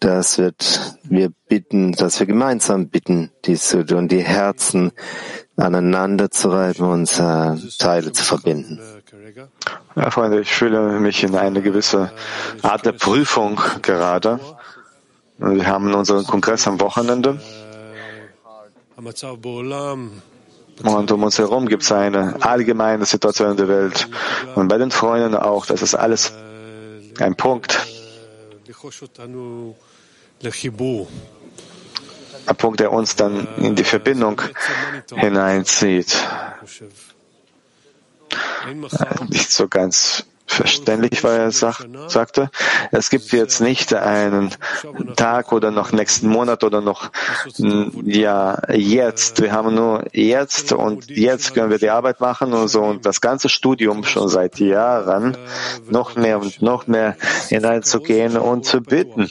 [0.00, 4.92] dass wird, wir bitten, dass wir gemeinsam bitten, dies zu die Herzen
[5.56, 8.80] aneinander zu reiben und äh, Teile zu verbinden.
[9.94, 12.10] Ja, Freunde, ich fühle mich in eine gewisse
[12.62, 14.40] Art der Prüfung gerade.
[15.36, 17.40] Wir haben unseren Kongress am Wochenende.
[20.82, 24.08] Und um uns herum gibt es eine allgemeine Situation in der Welt.
[24.54, 25.66] Und bei den Freunden auch.
[25.66, 26.32] Das ist alles
[27.18, 27.78] ein Punkt.
[32.46, 34.40] Ein Punkt, der uns dann in die Verbindung
[35.14, 36.16] hineinzieht.
[39.28, 42.50] Nicht so ganz verständlich, weil er sag, sagte,
[42.90, 44.50] es gibt jetzt nicht einen
[45.16, 47.10] Tag oder noch nächsten Monat oder noch
[47.56, 49.40] ja jetzt.
[49.40, 53.20] Wir haben nur jetzt und jetzt können wir die Arbeit machen und so und das
[53.20, 55.36] ganze Studium schon seit Jahren
[55.88, 57.16] noch mehr und noch mehr
[57.48, 59.30] hineinzugehen und zu bitten.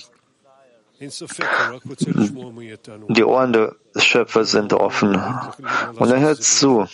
[3.10, 5.16] Die Ohren des Schöpfers sind offen.
[5.96, 6.86] Und er hört zu,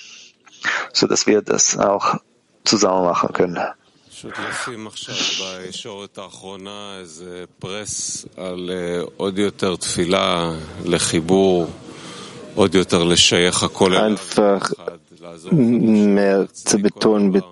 [0.94, 2.18] sodass wir das auch
[2.64, 3.60] zusammen machen können.
[13.98, 14.72] Einfach
[15.52, 17.44] mehr zu betonen,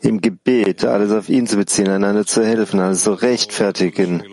[0.00, 4.24] im Gebet alles auf ihn zu beziehen, einander zu helfen, alles zu rechtfertigen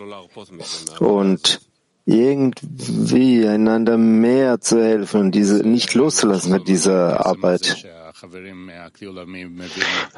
[1.00, 1.62] und
[2.06, 7.86] irgendwie einander mehr zu helfen und diese nicht loszulassen mit dieser Arbeit.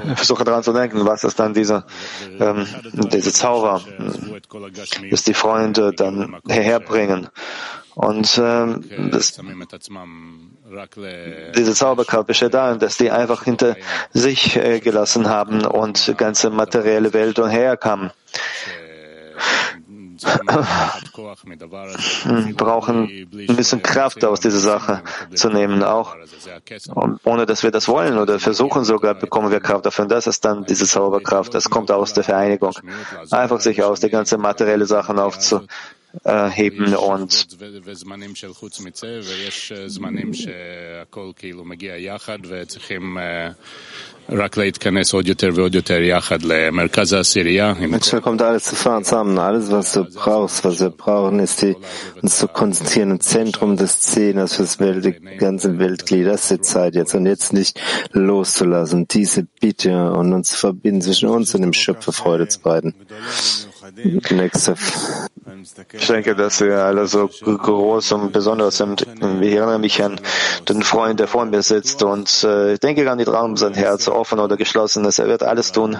[0.05, 1.85] Ich versuche daran zu denken, was ist dann dieser,
[2.39, 2.67] ähm,
[3.11, 3.81] diese Zauber,
[5.09, 7.27] dass die Freunde dann herherbringen.
[7.95, 9.41] Und ähm, das,
[11.57, 13.75] diese Zauberkraft besteht darin, dass die einfach hinter
[14.13, 18.11] sich äh, gelassen haben und die ganze materielle Welt herkam
[22.55, 25.01] brauchen ein bisschen Kraft aus dieser Sache
[25.33, 26.15] zu nehmen, auch
[27.23, 30.03] ohne dass wir das wollen oder versuchen sogar, bekommen wir Kraft dafür.
[30.03, 31.53] Und das ist dann diese Zauberkraft.
[31.53, 32.73] Das kommt aus der Vereinigung.
[33.31, 37.47] Einfach sich aus der ganzen materielle Sachen aufzuheben und
[47.87, 49.37] Manchmal kommt alles zusammen.
[49.37, 51.75] Alles, was du brauchst, was wir brauchen, ist die,
[52.21, 56.27] uns zu konzentrieren im Zentrum des Zehners fürs Welt, ganze Weltglied.
[56.27, 57.15] Das ist die Zeit jetzt.
[57.15, 57.79] Und jetzt nicht
[58.11, 59.07] loszulassen.
[59.07, 62.93] Diese Bitte und uns verbinden zwischen uns und dem Schöpfer Freude zu bereiten.
[65.91, 69.01] Ich denke, dass wir alle so groß und besonders sind.
[69.01, 70.19] Ich erinnere mich an
[70.67, 74.07] den Freund, der vor mir sitzt und äh, ich denke an die Traum, sein Herz
[74.07, 75.19] offen oder geschlossen ist.
[75.19, 75.97] Er wird alles tun,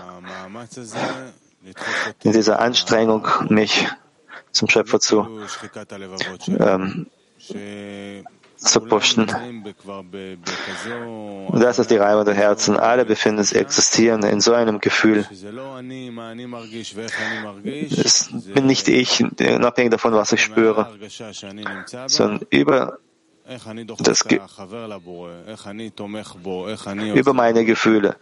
[2.23, 3.87] in dieser Anstrengung mich
[4.51, 5.27] zum Schöpfer zu
[6.59, 7.07] ähm,
[8.59, 9.27] zu pushen.
[11.47, 12.75] Und das ist die Reibung der Herzen.
[12.77, 15.25] Alle befinden sich, existieren in so einem Gefühl.
[18.01, 20.87] Es bin nicht ich, unabhängig davon, was ich spüre,
[22.07, 22.99] sondern über
[23.99, 24.39] das Ge
[27.15, 28.15] über meine Gefühle.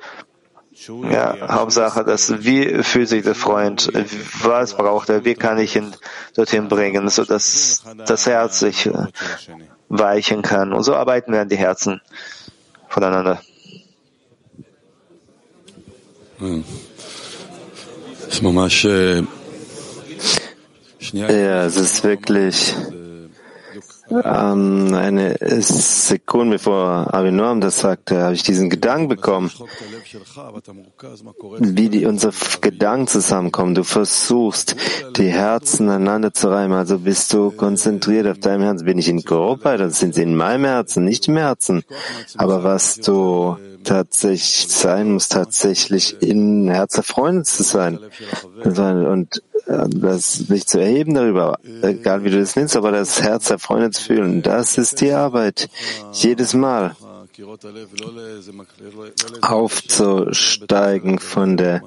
[0.88, 3.92] Ja, Hauptsache, dass wie fühlt sich der Freund,
[4.42, 5.96] was braucht er, wie kann ich ihn
[6.36, 8.90] dorthin bringen, so dass das Herz sich
[9.90, 10.74] weichen kann.
[10.74, 12.00] Und so arbeiten wir an die Herzen
[12.88, 13.42] voneinander.
[21.12, 22.76] Ja, es ist wirklich
[24.10, 29.52] ähm, eine Sekunde bevor Avinoam das sagte, habe ich diesen Gedanken bekommen,
[31.60, 33.76] wie die unsere Gedanken zusammenkommen.
[33.76, 34.76] Du versuchst,
[35.18, 38.86] die Herzen aneinander zu reimen, also bist du konzentriert auf deinem Herzen.
[38.86, 41.84] Bin ich in Gruppe, dann sind sie in meinem Herzen, nicht im Herzen.
[42.38, 48.00] Aber was du tatsächlich sein muss, tatsächlich in Herz der Freunde zu sein.
[48.64, 53.60] Und das sich zu erheben darüber, egal wie du das nennst, aber das Herz der
[53.60, 55.70] Freunde zu fühlen, das ist die Arbeit.
[56.14, 56.96] Jedes Mal
[59.42, 61.82] aufzusteigen von der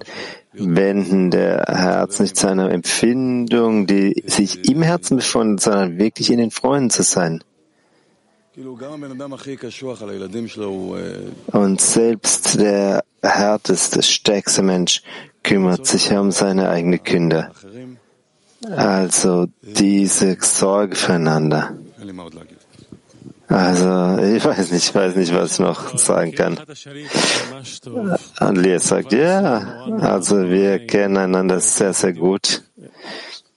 [0.52, 6.38] Wänden der Herzen, nicht zu einer Empfindung, die sich im Herzen befindet, sondern wirklich in
[6.38, 7.42] den Freunden zu sein.
[11.52, 15.02] Und selbst der härteste, stärkste Mensch
[15.42, 17.50] kümmert sich um seine eigenen Kinder.
[18.68, 21.74] Also diese Sorge füreinander.
[23.48, 26.56] Also, ich weiß nicht, ich weiß nicht, was ich noch sagen kann.
[28.38, 32.62] Und Lea sagt, ja, also wir kennen einander sehr, sehr gut.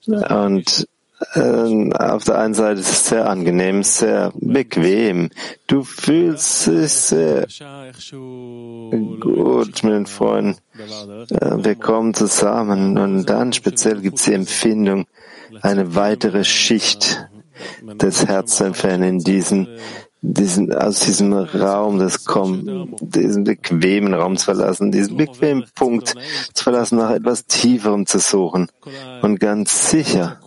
[0.07, 0.87] Und
[1.19, 5.29] auf der einen Seite ist es sehr angenehm, sehr bequem.
[5.67, 7.47] Du fühlst dich sehr
[9.19, 10.57] gut mit den Freunden.
[10.77, 15.05] Äh, Wir kommen zusammen und dann speziell gibt es die Empfindung,
[15.61, 17.29] eine weitere Schicht
[17.83, 19.67] des Herzens entfernen in diesen,
[20.23, 22.65] diesen, aus diesem Raum, das kommt,
[23.01, 26.15] diesen bequemen Raum zu verlassen, diesen bequemen Punkt
[26.53, 28.71] zu verlassen, nach etwas Tieferem zu suchen.
[29.21, 30.39] Und ganz sicher,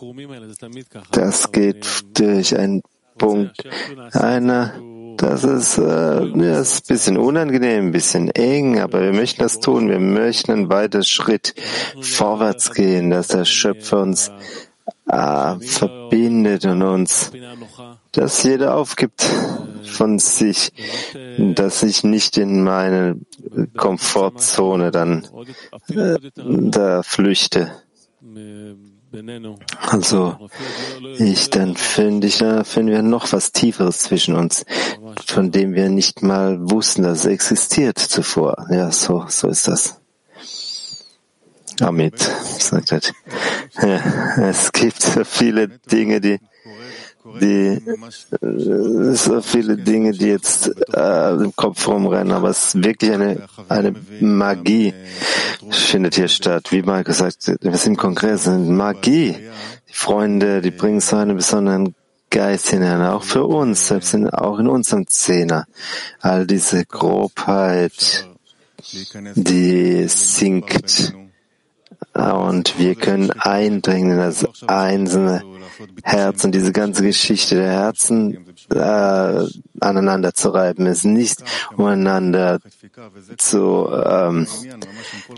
[1.10, 1.86] das geht
[2.18, 2.82] durch einen
[3.18, 3.64] Punkt
[4.12, 4.72] einer,
[5.18, 9.60] das ist, äh, ja, ist ein bisschen unangenehm, ein bisschen eng, aber wir möchten das
[9.60, 9.88] tun.
[9.88, 11.54] Wir möchten einen weiteren Schritt
[12.00, 14.30] vorwärts gehen, dass der Schöpfer uns
[15.08, 17.32] äh, verbindet und uns,
[18.16, 19.24] dass jeder aufgibt
[19.84, 20.72] von sich,
[21.38, 23.20] dass ich nicht in meine
[23.76, 25.26] Komfortzone dann
[25.88, 27.72] äh, da flüchte.
[29.80, 30.36] Also,
[31.18, 34.66] ich, dann finde ich, da finden wir noch was Tieferes zwischen uns,
[35.26, 38.66] von dem wir nicht mal wussten, dass es existiert zuvor.
[38.70, 40.00] Ja, so, so ist das.
[41.80, 42.18] Amit
[42.58, 43.12] sagt halt,
[43.82, 46.38] ja, es gibt so viele Dinge, die,
[47.40, 47.82] die,
[48.40, 53.48] äh, so viele Dinge, die jetzt äh, im Kopf rumrennen, aber es ist wirklich eine,
[53.68, 54.94] eine Magie
[55.70, 56.72] findet hier statt.
[56.72, 59.36] Wie mal gesagt, wir sind im Kongress, Magie.
[59.88, 61.94] Die Freunde, die bringen so einen besonderen
[62.30, 65.66] Geist hinein, auch für uns, selbst in, auch in unserem Zehner.
[66.20, 68.26] All diese Grobheit,
[69.34, 71.14] die sinkt
[72.16, 75.42] und wir können eindringen in das einzelne
[76.02, 79.44] Herz und diese ganze Geschichte der Herzen äh,
[79.80, 81.42] aneinander zu reiben, ist nicht
[81.76, 82.60] umeinander
[83.36, 84.46] zu ähm,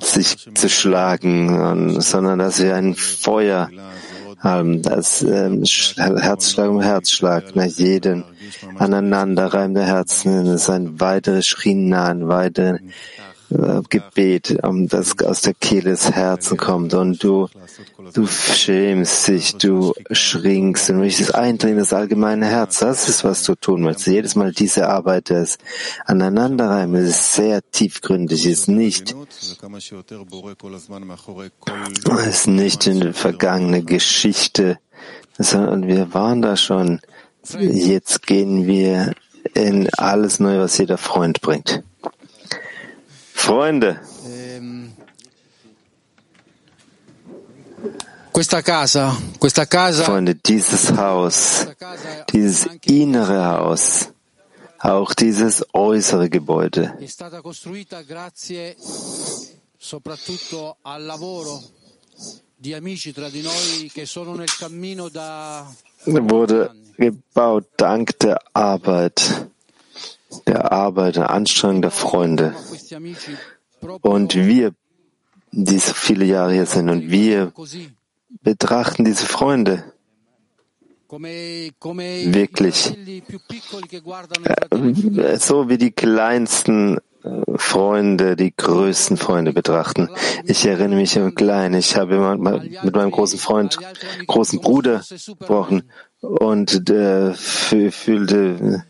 [0.01, 3.69] sich zu schlagen, und, sondern dass wir ein Feuer
[4.39, 8.25] haben, das ähm, Herzschlag um Herzschlag nach jedem
[8.77, 12.81] Aneinanderreiben der Herzen ist ein weiteres Schrina, ein weiteres
[13.51, 17.49] Gebet, um das aus der Kehle des Herzens kommt und du,
[18.13, 22.81] du schämst dich, du schrinkst und möchtest eindringen in das allgemeine Herz.
[22.81, 24.09] Das ist, was du tun möchtest.
[24.09, 25.57] Jedes Mal diese Arbeit des
[26.05, 29.15] Aneinanderreimen ist sehr tiefgründig, ist nicht,
[32.27, 34.79] ist nicht in der vergangene Geschichte,
[35.39, 37.01] sondern wir waren da schon.
[37.59, 39.15] Jetzt gehen wir
[39.55, 41.83] in alles Neue, was jeder Freund bringt.
[43.39, 44.01] Freunde,
[48.63, 51.67] casa, Freunde, dieses Haus,
[52.33, 54.13] dieses innere Haus,
[54.79, 56.97] auch dieses äußere Gebäude.
[56.99, 58.77] È stata costruita grazie
[59.79, 61.63] soprattutto al lavoro
[62.57, 65.65] di amici tra di noi che sono nel cammino da
[66.05, 69.49] wurde gebaut dank der Arbeit,
[70.47, 72.55] der Arbeit, der Anstrengung der Freunde.
[74.03, 74.73] Und wir,
[75.53, 77.53] die so viele Jahre hier sind, und wir
[78.43, 79.85] betrachten diese Freunde
[81.11, 82.95] Wirklich.
[85.17, 90.11] äh, so wie die kleinsten äh, Freunde die größten Freunde betrachten.
[90.45, 91.73] Ich erinnere mich an klein.
[91.73, 92.37] Ich habe
[92.83, 93.79] mit meinem großen Freund,
[94.27, 95.85] großen Bruder gesprochen
[96.21, 98.81] und fü- fühlte, äh,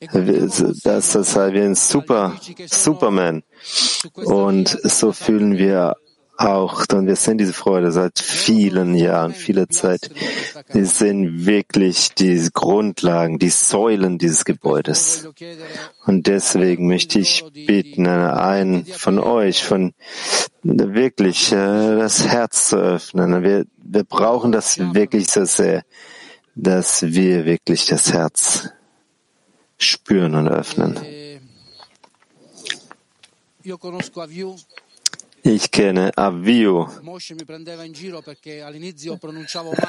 [0.00, 2.34] dass das sei wie ein Super,
[2.66, 3.42] Superman.
[4.14, 5.96] Und so fühlen wir
[6.40, 10.10] auch, und wir sehen diese Freude seit vielen Jahren, vieler Zeit.
[10.72, 15.28] Wir sehen wirklich die Grundlagen, die Säulen dieses Gebäudes.
[16.06, 19.92] Und deswegen möchte ich bitten, einen von euch, von
[20.62, 23.42] wirklich äh, das Herz zu öffnen.
[23.42, 25.82] Wir, wir brauchen das wirklich so sehr,
[26.54, 28.70] dass wir wirklich das Herz
[29.80, 30.98] spüren und öffnen.
[35.42, 36.88] Ich kenne Avio,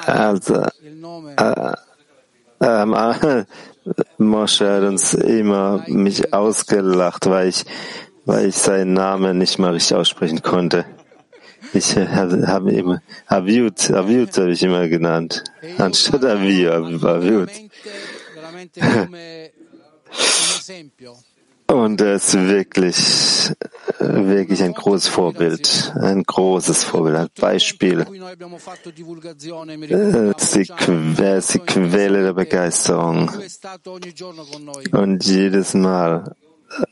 [0.06, 0.64] also
[1.38, 1.74] äh,
[2.62, 3.44] ähm, äh,
[4.18, 7.66] Moshe hat uns immer mich ausgelacht, weil ich,
[8.26, 10.86] weil ich seinen Namen nicht mal richtig aussprechen konnte.
[11.74, 15.44] Ich habe hab immer Aviut, Aviut habe ich immer genannt,
[15.78, 17.50] anstatt Avio, Aviut.
[21.68, 23.54] Und er ist wirklich,
[24.00, 28.02] wirklich ein großes Vorbild, ein großes Vorbild, ein Beispiel.
[28.02, 28.10] Ist
[30.56, 30.68] die,
[31.24, 33.32] er ist die Quelle der Begeisterung.
[34.92, 36.36] Und jedes Mal,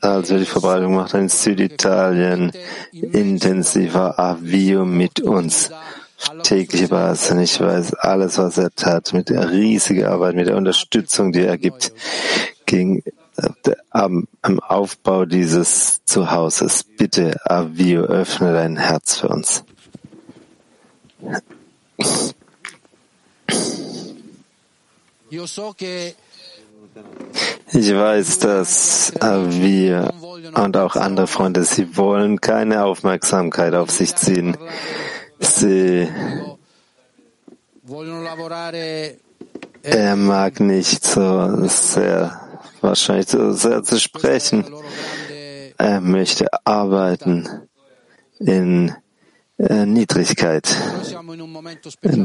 [0.00, 2.50] als wir die Verbreitung machten in Süditalien,
[2.92, 5.70] intensiver Avio mit uns.
[6.42, 7.36] tägliche Basis.
[7.38, 11.58] Ich weiß, alles, was er tat, mit der riesigen Arbeit, mit der Unterstützung, die er
[11.58, 11.92] gibt,
[12.70, 13.02] ging
[13.36, 16.84] äh, am, am Aufbau dieses Zuhauses.
[16.84, 19.64] Bitte, Avio, öffne dein Herz für uns.
[27.72, 30.10] Ich weiß, dass wir
[30.54, 34.56] und auch andere Freunde, sie wollen keine Aufmerksamkeit auf sich ziehen.
[35.40, 36.08] Sie,
[37.86, 39.16] lavorare
[39.82, 42.39] er mag nicht so sehr,
[42.82, 44.64] wahrscheinlich zu, zu sprechen.
[45.78, 47.48] Er möchte arbeiten
[48.38, 48.94] in
[49.58, 50.74] äh, Niedrigkeit.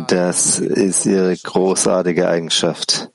[0.08, 3.12] Das ist ihre großartige Eigenschaft.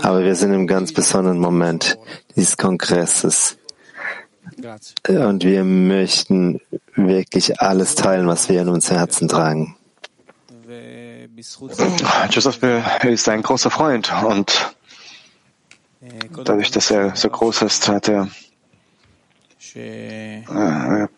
[0.00, 1.98] Aber wir sind im ganz besonderen Moment
[2.36, 3.58] dieses Kongresses.
[5.08, 6.60] Und wir möchten
[6.94, 9.76] wirklich alles teilen, was wir in uns Herzen tragen.
[12.30, 12.58] Joseph
[13.02, 14.73] ist ein großer Freund und
[16.44, 18.28] Dadurch, dass er so groß ist, hat er
[19.76, 20.42] äh,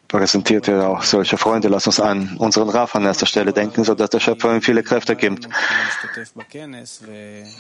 [0.09, 1.69] präsentiert er auch solche Freunde.
[1.69, 5.15] Lass uns an unseren Raf an erster Stelle denken, sodass der Schöpfer ihm viele Kräfte
[5.15, 5.47] gibt.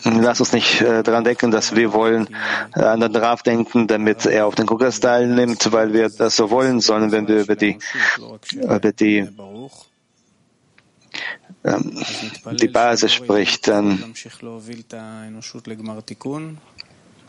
[0.04, 2.28] Hm, lass uns nicht äh, daran denken, dass wir wollen
[2.74, 6.50] äh, an den Raf denken, damit er auf den Kongress teilnimmt, weil wir das so
[6.50, 7.78] wollen, sondern wenn wir über die,
[8.52, 9.28] über die
[11.64, 12.02] ähm,
[12.60, 14.14] die Basis spricht, dann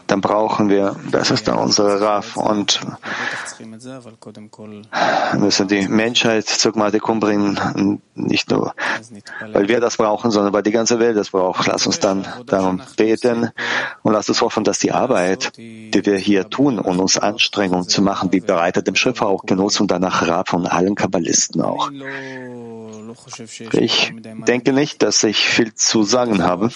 [0.08, 2.80] dann brauchen wir, das ist dann unsere Raf und
[5.38, 8.74] müssen die Menschheit zur Gmatikum bringen, nicht nur,
[9.52, 11.68] weil wir das brauchen, sondern weil die ganze Welt das braucht.
[11.68, 13.52] Lass uns dann darum beten
[14.04, 18.02] und lass uns hoffen, dass die Arbeit, die wir hier tun und uns Anstrengungen zu
[18.02, 21.92] machen, wie bereitet dem Schöpfer auch Genuss und danach Raf und allen Kabbalisten auch.
[23.74, 24.14] Ich
[24.48, 26.70] denke nicht, dass ich viel zu sagen habe.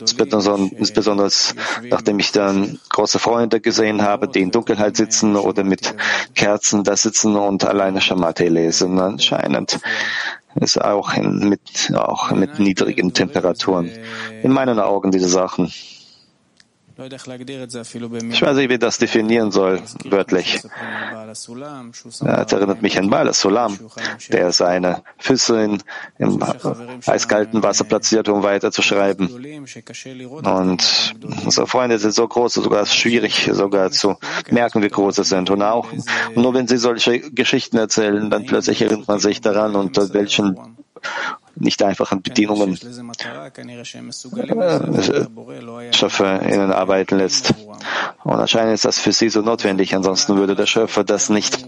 [0.00, 1.54] Es besonders
[1.88, 5.94] nachdem ich dann große Freunde gesehen habe, die in Dunkelheit sitzen oder mit
[6.34, 8.98] Kerzen da sitzen und alleine Schamate lesen.
[8.98, 9.80] Anscheinend
[10.54, 13.90] ist auch mit, auch mit niedrigen Temperaturen.
[14.42, 15.72] In meinen Augen diese Sachen.
[17.00, 20.60] Ich weiß nicht, wie das definieren soll, wörtlich.
[22.20, 23.78] Das erinnert mich an Baal Sulam,
[24.28, 25.78] der seine Füße
[26.18, 26.42] im
[27.06, 29.28] eiskalten Wasser platziert, um weiterzuschreiben.
[30.44, 34.18] Und unsere Freunde sind so groß, sogar schwierig sogar zu
[34.50, 35.50] merken, wie groß sie sind.
[35.50, 35.88] Und auch
[36.34, 40.58] nur wenn sie solche Geschichten erzählen, dann plötzlich erinnert man sich daran, unter welchen
[41.56, 42.78] nicht einfachen Bedingungen
[45.92, 47.54] Schöpfer also ihnen arbeiten lässt.
[48.24, 51.58] Und anscheinend ist das für sie so notwendig, ansonsten würde der Schöpfer das nicht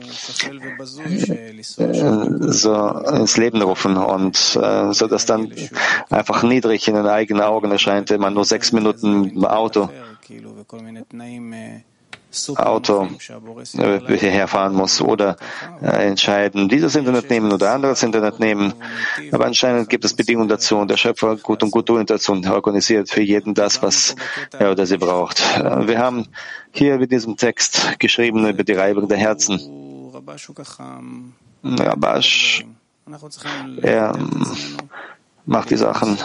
[1.18, 1.62] äh,
[2.40, 5.52] so ins Leben rufen und äh, so dass dann
[6.10, 9.88] einfach niedrig in den eigenen Augen erscheint, immer nur sechs Minuten im Auto.
[12.56, 13.08] Auto
[13.78, 15.36] äh, hierher fahren muss oder
[15.82, 18.72] äh, entscheiden, dieses Internet nehmen oder anderes Internet nehmen.
[19.32, 23.10] Aber anscheinend gibt es Bedingungen dazu und der Schöpfer gut und gut dazu und organisiert
[23.10, 24.16] für jeden das, was
[24.58, 25.42] er oder sie braucht.
[25.56, 26.26] Äh, wir haben
[26.70, 29.60] hier mit diesem Text geschrieben über die Reibung der Herzen.
[31.64, 32.64] Rabash,
[33.82, 34.46] er ähm,
[35.44, 36.18] macht die Sachen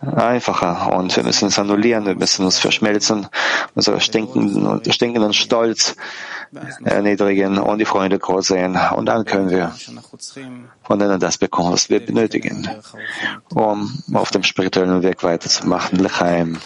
[0.00, 3.26] einfacher und wir müssen es annullieren, wir müssen uns verschmelzen,
[3.74, 5.96] unseren stinkenden, stinkenden Stolz
[6.84, 8.78] erniedrigen und die Freunde groß sehen.
[8.94, 9.74] Und dann können wir
[10.82, 12.68] von denen das bekommen, was wir benötigen,
[13.54, 15.98] um auf dem spirituellen Weg weiterzumachen.
[15.98, 16.58] Lechaim.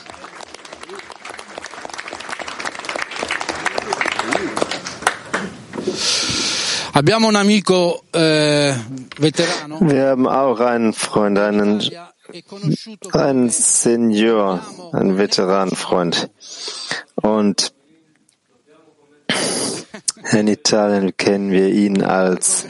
[9.81, 11.81] Wir haben auch einen Freund, einen
[13.11, 14.61] come Senior,
[14.93, 16.31] einen Veteranenfreund.
[17.16, 17.72] Und
[20.33, 22.66] in Italien kennen wir ihn als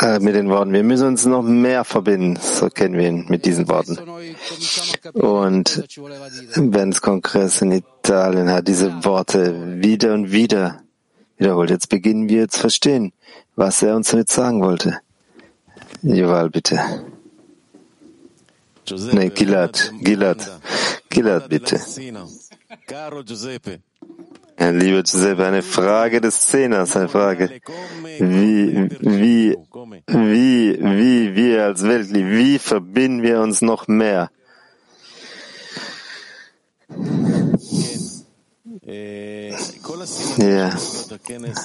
[0.00, 2.38] äh, mit den Worten, wir müssen uns noch mehr verbinden.
[2.40, 3.98] So kennen wir ihn mit diesen Worten.
[5.14, 5.84] Und.
[6.56, 10.82] Ben's Kongress in Italien hat diese Worte wieder und wieder
[11.38, 11.70] wiederholt.
[11.70, 13.12] Jetzt beginnen wir zu verstehen,
[13.56, 15.00] was er uns damit sagen wollte.
[16.02, 16.78] Joval, bitte.
[19.12, 20.60] Nee, Gilad, Gilad,
[21.10, 21.78] Gilad, bitte.
[24.58, 27.50] Lieber Giuseppe, eine Frage des Zehners, eine Frage.
[28.18, 29.56] Wie, wie,
[30.06, 34.30] wie, wie wir als Weltli, wie verbinden wir uns noch mehr?
[40.38, 40.70] Ja,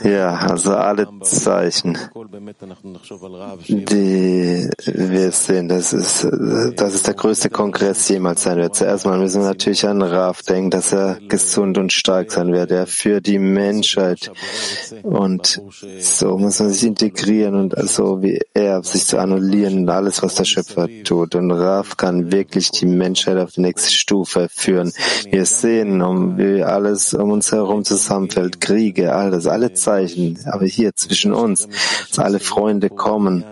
[0.04, 1.96] ja, also alle Zeichen,
[3.68, 6.28] die wir sehen, das ist,
[6.76, 8.76] das ist der größte Kongress jemals sein wird.
[8.76, 12.72] Zuerst mal müssen wir natürlich an Raf denken, dass er gesund und stark sein wird,
[12.72, 14.32] er für die Menschheit.
[15.04, 15.62] Und
[16.00, 20.46] so muss man sich integrieren und so wie er sich zu annullieren, alles, was der
[20.46, 21.36] Schöpfer tut.
[21.36, 24.92] Und Raf kann wirklich die Menschheit auf die nächste Stufe führen.
[25.30, 30.40] Wir sehen, um, wie alles um uns herum zusammenfällt, Kriege, alles, alle Zeichen.
[30.46, 31.68] Aber hier zwischen uns,
[32.10, 33.44] dass alle Freunde kommen,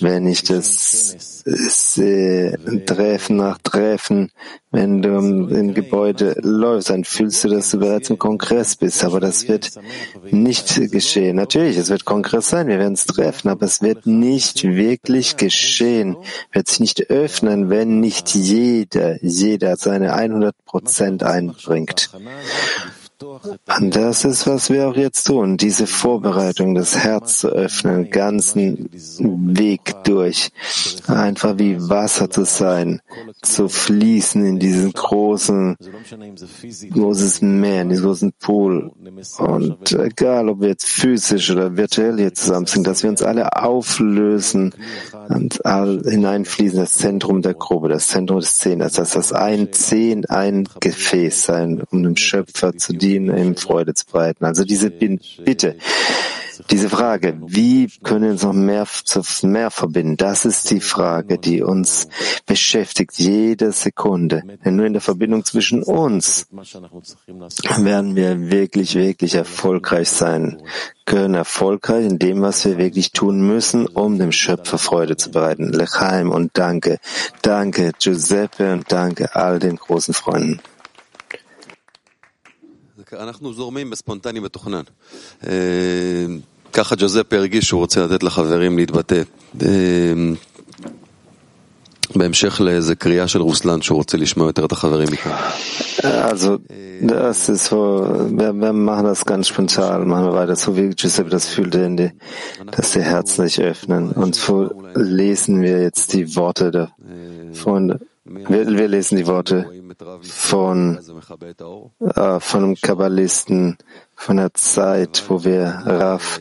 [0.00, 4.30] wenn ich das sehe, Treffen nach Treffen,
[4.72, 9.04] wenn du im Gebäude läufst, dann fühlst du, dass du bereits im Kongress bist.
[9.04, 9.70] Aber das wird
[10.30, 11.36] nicht geschehen.
[11.36, 16.16] Natürlich, es wird Kongress sein, wir werden es treffen, aber es wird nicht wirklich geschehen,
[16.52, 22.10] wird sich nicht öffnen, wenn nicht jeder, jeder seine 100 Prozent einbringt.
[23.22, 28.90] Und das ist, was wir auch jetzt tun, diese Vorbereitung, das Herz zu öffnen, ganzen
[28.92, 30.50] Weg durch,
[31.06, 33.00] einfach wie Wasser zu sein,
[33.40, 35.76] zu fließen in diesen großen,
[36.92, 38.92] großes Meer, in diesen großen Pool.
[39.38, 43.56] Und egal, ob wir jetzt physisch oder virtuell hier zusammen sind, dass wir uns alle
[43.56, 44.74] auflösen
[45.30, 50.26] und all hineinfließen, das Zentrum der Gruppe, das Zentrum des Zehners, dass das ein Zehn,
[50.26, 54.44] ein Gefäß sein, um dem Schöpfer zu dienen, ihm Freude zu bereiten.
[54.44, 55.76] Also diese Bitte,
[56.70, 60.16] diese Frage, wie können wir uns noch mehr zu mehr verbinden?
[60.16, 62.08] Das ist die Frage, die uns
[62.46, 64.42] beschäftigt, jede Sekunde.
[64.64, 66.46] Denn nur in der Verbindung zwischen uns
[67.76, 70.62] werden wir wirklich, wirklich erfolgreich sein
[71.04, 75.72] können, erfolgreich in dem, was wir wirklich tun müssen, um dem Schöpfer Freude zu bereiten.
[75.72, 76.98] Lechaim und danke.
[77.42, 80.60] Danke, Giuseppe und danke all den großen Freunden.
[83.19, 84.81] אנחנו זורמים בספונטני מתוכנן.
[86.73, 89.21] ככה ג'וזפה הרגיש שהוא רוצה לתת לחברים להתבטא.
[92.15, 95.31] בהמשך לאיזה קריאה של רוסלן שהוא רוצה לשמוע יותר את החברים מכאן.
[96.03, 96.57] Also,
[97.01, 97.81] das ist so,
[98.37, 102.11] wir, wir machen das ganz spontan, machen wir weiter, so wie Giuseppe das fühlte, die,
[102.75, 104.11] dass die Herzen sich öffnen.
[104.11, 106.87] Und so lesen wir jetzt die Worte der,
[107.53, 109.57] von, wir, wir lesen die Worte
[110.22, 110.98] von,
[112.00, 113.78] äh, von einem Kabbalisten,
[114.14, 116.40] von der Zeit, wo wir Raff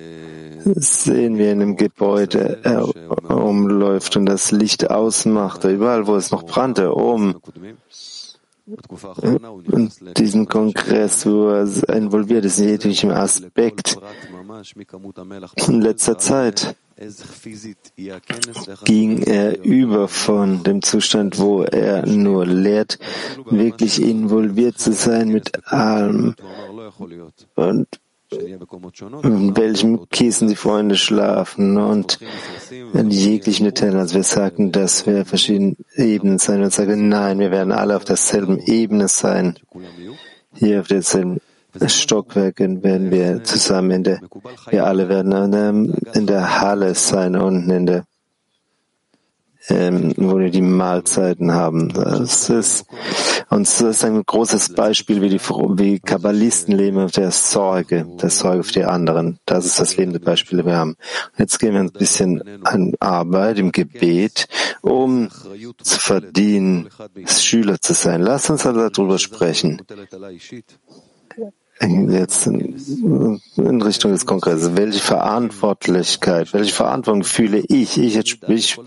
[0.66, 2.88] sehen, wie in einem Gebäude er
[3.30, 7.36] umläuft und das Licht ausmacht, überall, wo es noch brannte, um
[8.66, 13.98] und diesen Kongress, wo er involviert ist in jedem Aspekt.
[15.68, 16.76] In letzter Zeit
[18.86, 23.00] ging er über von dem Zustand, wo er nur lehrt,
[23.50, 26.36] wirklich involviert zu sein mit allem
[27.56, 28.00] und
[28.32, 32.20] in welchem Kissen die Freunde schlafen und
[32.94, 33.96] in jeglichen Details.
[33.96, 38.06] Also wir sagten, dass wir verschiedene Ebenen sein und sagen, nein, wir werden alle auf
[38.06, 39.56] derselben Ebene sein.
[40.54, 41.40] Hier auf derselben
[41.88, 44.22] Stockwerken werden wir zusammen in der,
[44.70, 48.06] wir alle werden in der Halle sein, unten in der
[49.70, 51.90] ähm, wo wir die Mahlzeiten haben.
[51.94, 52.86] Das ist,
[53.50, 58.30] und das ist ein großes Beispiel, wie die wie Kabbalisten leben auf der Sorge, der
[58.30, 59.40] Sorge für die anderen.
[59.46, 60.92] Das ist das lebende Beispiel, das wir haben.
[60.92, 64.48] Und jetzt gehen wir ein bisschen an Arbeit im Gebet,
[64.82, 65.30] um
[65.82, 66.90] zu verdienen,
[67.28, 68.22] Schüler zu sein.
[68.22, 69.82] Lass uns also darüber sprechen
[71.82, 74.76] jetzt in, Richtung des Kongresses.
[74.76, 78.78] Welche Verantwortlichkeit, welche Verantwortung fühle ich, ich jetzt sprich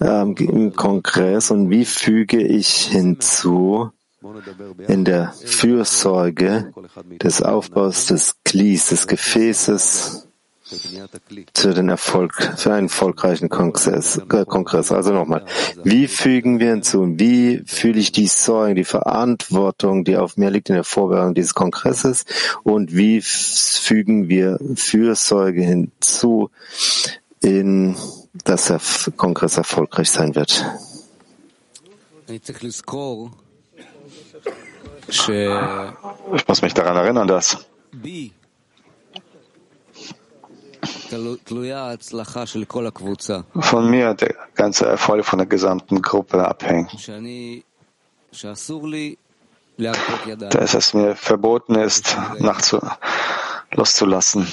[0.00, 3.90] ähm, im Kongress und wie füge ich hinzu
[4.86, 6.72] in der Fürsorge
[7.22, 10.28] des Aufbaus des Glies, des Gefäßes
[11.54, 14.18] für den Erfolg, für einen erfolgreichen Kongress.
[14.18, 14.92] Äh, Kongress.
[14.92, 15.44] Also nochmal,
[15.84, 17.18] wie fügen wir hinzu?
[17.18, 21.54] Wie fühle ich die Sorge, die Verantwortung, die auf mir liegt in der Vorbereitung dieses
[21.54, 22.24] Kongresses?
[22.62, 26.50] Und wie fügen wir Fürsorge hinzu,
[27.40, 27.96] in,
[28.44, 28.80] dass der
[29.16, 30.64] Kongress erfolgreich sein wird?
[36.34, 37.58] Ich muss mich daran erinnern, dass
[43.60, 46.92] von mir der ganze Erfolg von der gesamten Gruppe abhängt.
[50.50, 52.80] Dass es mir verboten ist, nachzu
[53.72, 54.46] loszulassen.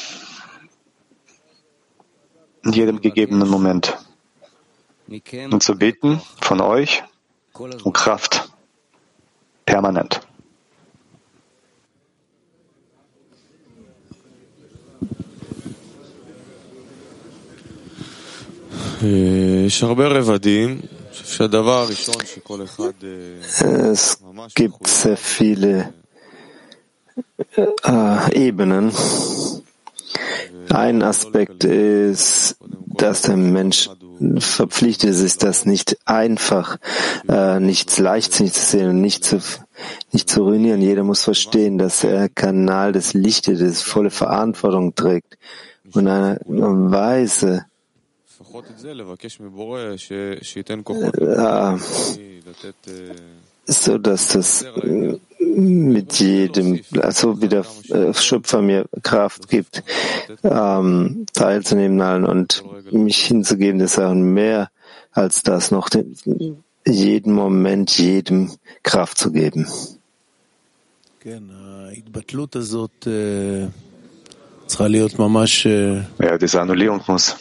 [2.63, 3.97] In jedem gegebenen Moment.
[5.07, 7.03] Und zu beten von euch
[7.84, 8.51] um Kraft.
[9.65, 10.28] Permanent.
[23.61, 24.19] Es
[24.55, 25.93] gibt sehr viele
[27.55, 28.91] äh, Ebenen.
[30.69, 33.89] Ein Aspekt ist, dass der Mensch
[34.39, 36.77] verpflichtet ist, das nicht einfach,
[37.29, 39.39] äh, nichts leichtsinnig zu sehen und nicht zu,
[40.11, 40.81] nicht zu ruinieren.
[40.81, 45.37] Jeder muss verstehen, dass er Kanal des Lichtes, des volle Verantwortung trägt.
[45.93, 47.65] und eine Weise,
[53.65, 54.65] so dass das
[55.39, 57.65] mit jedem, also wie der
[58.13, 59.83] Schöpfer mir Kraft gibt,
[60.43, 64.69] ähm, teilzunehmen allen und mich hinzugeben, dass er mehr
[65.11, 66.15] als das noch den,
[66.85, 68.51] jeden Moment jedem
[68.83, 69.67] Kraft zu geben.
[76.19, 77.35] Ja, diese Annullierung muss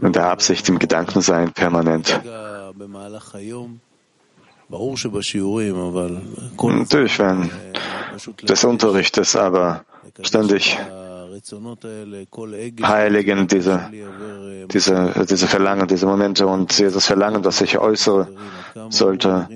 [0.00, 2.20] in der Absicht im Gedanken sein, permanent.
[6.58, 7.50] Natürlich während
[8.48, 9.84] des Unterrichtes, aber
[10.22, 10.78] ständig
[12.82, 13.90] heiligen diese,
[14.72, 18.28] diese, diese Verlangen, diese Momente und dieses Verlangen, das ich äußere,
[18.90, 19.48] sollte.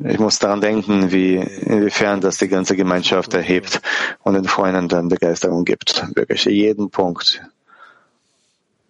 [0.00, 3.80] Ich muss daran denken, wie, inwiefern das die ganze Gemeinschaft erhebt
[4.22, 6.04] und den Freunden dann Begeisterung gibt.
[6.14, 7.42] Wirklich jeden Punkt,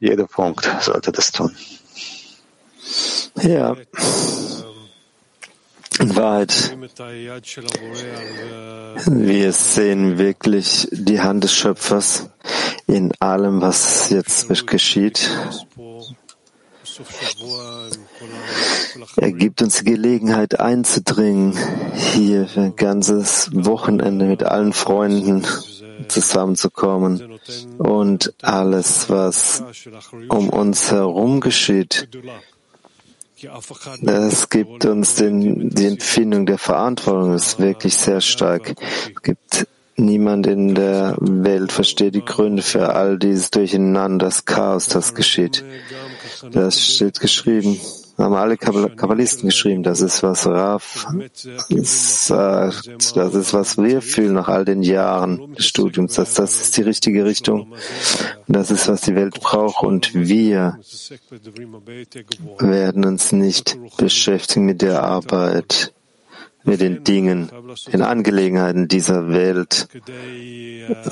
[0.01, 1.55] jeder Punkt sollte das tun.
[3.43, 3.76] Ja.
[6.01, 6.76] In Wahrheit,
[9.07, 12.30] wir sehen wirklich die Hand des Schöpfers
[12.86, 15.30] in allem, was jetzt geschieht.
[19.16, 21.57] Er gibt uns die Gelegenheit einzudringen,
[21.95, 25.45] hier für ein ganzes Wochenende mit allen Freunden
[26.09, 27.39] zusammenzukommen
[27.78, 29.62] und alles, was
[30.28, 32.09] um uns herum geschieht,
[34.05, 38.74] es gibt uns den, die Empfindung der Verantwortung, das ist wirklich sehr stark.
[39.14, 39.66] Es gibt
[39.97, 45.64] niemand in der Welt versteht die Gründe für all dieses Durcheinander, das Chaos, das geschieht.
[46.51, 47.80] Das steht geschrieben,
[48.25, 51.07] haben alle Kabbal- Kabbalisten geschrieben, das ist, was Raf
[51.69, 56.77] sagt, das ist, was wir fühlen nach all den Jahren des Studiums, dass das ist
[56.77, 57.75] die richtige Richtung,
[58.49, 60.79] das ist, was die Welt braucht und wir
[62.59, 65.93] werden uns nicht beschäftigen mit der Arbeit,
[66.69, 67.51] mit den Dingen,
[67.93, 69.89] den Angelegenheiten dieser Welt,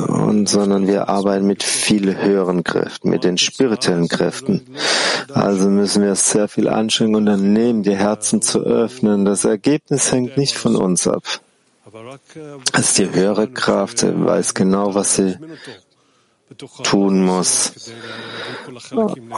[0.09, 4.63] und, sondern wir arbeiten mit viel höheren Kräften, mit den spirituellen Kräften.
[5.33, 9.25] Also müssen wir sehr viel Anstrengung unternehmen, die Herzen zu öffnen.
[9.25, 11.25] Das Ergebnis hängt nicht von uns ab.
[12.73, 15.37] Es ist die höhere Kraft, sie weiß genau, was sie
[16.83, 17.91] tun muss.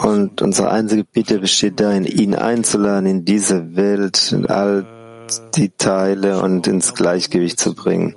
[0.02, 4.97] Und unsere einzige Bitte besteht darin, ihn einzuladen in diese Welt, in all
[5.54, 8.16] die Teile und ins Gleichgewicht zu bringen.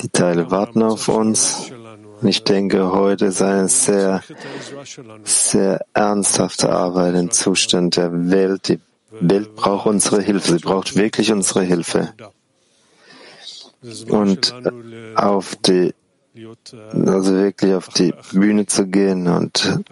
[0.00, 1.70] Die Teile warten auf uns.
[2.20, 4.22] Und ich denke, heute ist eine sehr,
[5.24, 8.68] sehr ernsthafte Arbeit im Zustand der Welt.
[8.68, 8.80] Die
[9.20, 10.52] Welt braucht unsere Hilfe.
[10.52, 12.14] Sie braucht wirklich unsere Hilfe.
[14.08, 14.54] Und
[15.14, 15.94] auf die
[17.06, 19.84] also wirklich auf die Bühne zu gehen und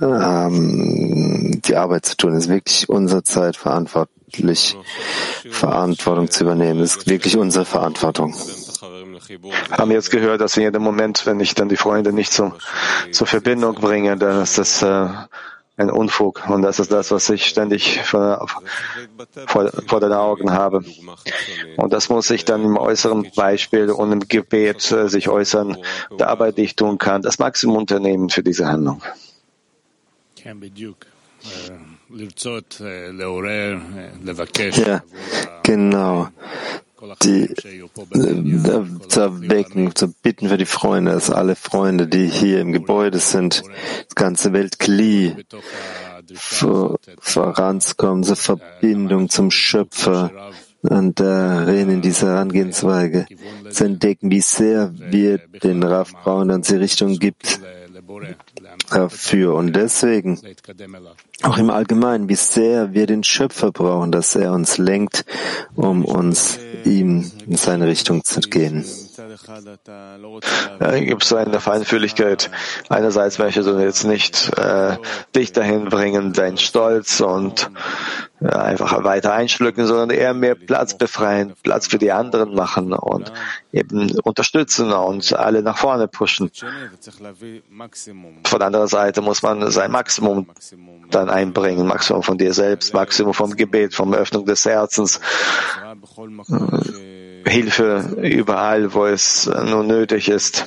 [0.00, 4.76] ähm, die Arbeit zu tun, ist wirklich unsere Zeit verantwortlich,
[5.50, 6.78] Verantwortung zu übernehmen.
[6.78, 8.34] Das ist wirklich unsere Verantwortung.
[9.70, 12.54] Haben jetzt gehört, dass in jedem Moment, wenn ich dann die Freunde nicht zum,
[13.10, 15.08] zur Verbindung bringe, dann ist das äh,
[15.76, 16.48] ein Unfug.
[16.48, 18.46] Und das ist das, was ich ständig vor,
[19.46, 20.84] vor, vor, den Augen habe.
[21.76, 25.76] Und das muss sich dann im äußeren Beispiel und im Gebet äh, sich äußern,
[26.18, 29.02] der Arbeit, die ich tun kann, das Maximum unternehmen für diese Handlung.
[34.76, 35.02] Ja,
[35.62, 36.28] genau
[37.22, 42.60] die, äh, äh, zu erwecken, zu bitten für die Freunde, dass alle Freunde, die hier
[42.60, 43.62] im Gebäude sind,
[44.10, 45.34] die ganze Welt Kli,
[46.34, 50.30] vor, voranzukommen, zur Verbindung zum Schöpfer,
[50.90, 53.26] und darin in dieser Herangehensweise
[53.70, 57.60] zu entdecken, wie sehr wir den Raff brauchen und die Richtung gibt,
[58.90, 59.54] dafür.
[59.54, 60.40] Und deswegen,
[61.42, 65.24] auch im Allgemeinen, wie sehr wir den Schöpfer brauchen, dass er uns lenkt,
[65.74, 68.84] um uns ihm in seine Richtung zu gehen.
[70.78, 72.50] Da gibt es eine Feinfühligkeit.
[72.88, 74.96] Einerseits möchtest du jetzt nicht äh,
[75.34, 77.70] dich dahin bringen, deinen Stolz und
[78.40, 83.32] äh, einfach weiter einschlücken, sondern eher mehr Platz befreien, Platz für die anderen machen und
[83.72, 86.50] eben unterstützen und alle nach vorne pushen.
[88.44, 90.48] Von anderer Seite muss man sein Maximum
[91.10, 95.20] dann einbringen, Maximum von dir selbst, Maximum vom Gebet, vom Öffnung des Herzens,
[97.46, 100.66] Hilfe überall, wo es nur nötig ist.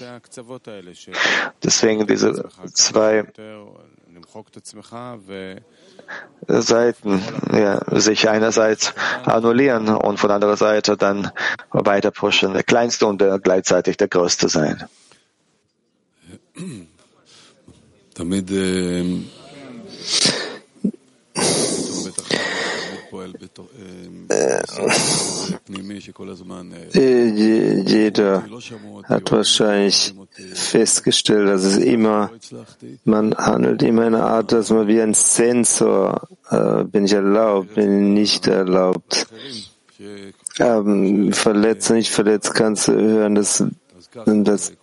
[1.64, 3.26] Deswegen diese zwei
[6.48, 7.22] Seiten
[7.52, 8.94] ja, sich einerseits
[9.26, 11.32] annullieren und von anderer Seite dann
[11.72, 14.88] weiter pushen, der Kleinste und der gleichzeitig der Größte sein.
[26.94, 28.44] Jeder
[29.04, 30.14] hat wahrscheinlich
[30.54, 32.32] festgestellt, dass es immer,
[33.04, 37.76] man handelt immer in einer Art, dass man wie ein Sensor, äh, bin ich erlaubt,
[37.76, 39.28] bin ich nicht erlaubt,
[40.60, 43.64] ähm, verletzt, nicht verletzt, kannst du hören, dass
[44.26, 44.74] das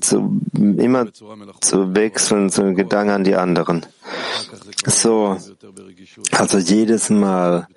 [0.00, 1.12] zu, immer
[1.60, 3.86] zu wechseln, zu Gedanken an die anderen.
[4.86, 5.36] So,
[6.32, 7.68] also jedes Mal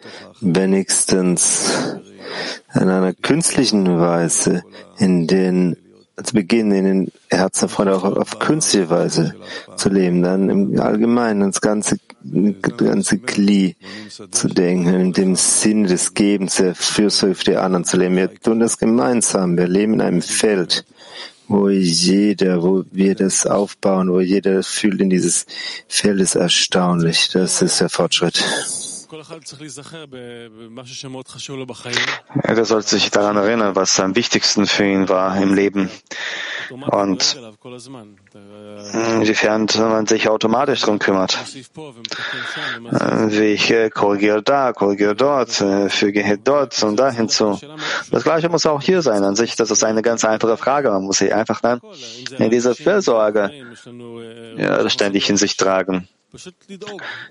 [0.42, 1.98] wenigstens
[2.74, 4.64] in einer künstlichen Weise,
[4.98, 5.78] in den
[6.22, 9.34] zu Beginn in den Herzen von auch auf künstliche Weise
[9.78, 11.98] zu leben, dann im Allgemeinen das ganze,
[12.78, 13.76] ganze Kli
[14.30, 18.16] zu denken, in dem Sinne des Gebens, der Fürsorge der anderen zu leben.
[18.16, 19.58] Wir tun das gemeinsam.
[19.58, 20.86] Wir leben in einem Feld,
[21.48, 25.46] wo jeder, wo wir das aufbauen, wo jeder fühlt in dieses
[25.88, 27.30] Feld ist erstaunlich.
[27.34, 28.44] Das ist der Fortschritt.
[32.44, 35.92] Er sollte sich daran erinnern, was am wichtigsten für ihn war im Leben
[36.70, 37.38] und
[38.94, 41.38] inwiefern man sich automatisch darum kümmert.
[43.30, 45.52] Wie ich korrigiere da, korrigiere dort,
[45.90, 47.60] füge dort und da hinzu.
[48.10, 49.24] Das Gleiche muss auch hier sein.
[49.24, 50.90] An sich, das ist eine ganz einfache Frage.
[50.90, 51.82] Man muss sie einfach dann
[52.40, 53.52] in dieser Fürsorge
[54.88, 56.08] ständig in sich tragen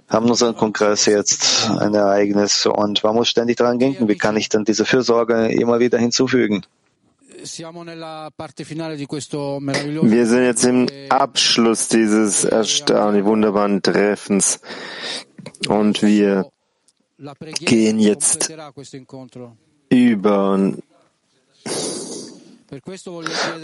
[0.09, 4.49] haben unseren Kongress jetzt ein Ereignis und man muss ständig daran denken, wie kann ich
[4.49, 6.65] dann diese Fürsorge immer wieder hinzufügen.
[10.03, 14.61] Wir sind jetzt im Abschluss dieses erstaunlich wunderbaren Treffens
[15.69, 16.49] und wir
[17.65, 18.53] gehen jetzt
[19.91, 20.73] über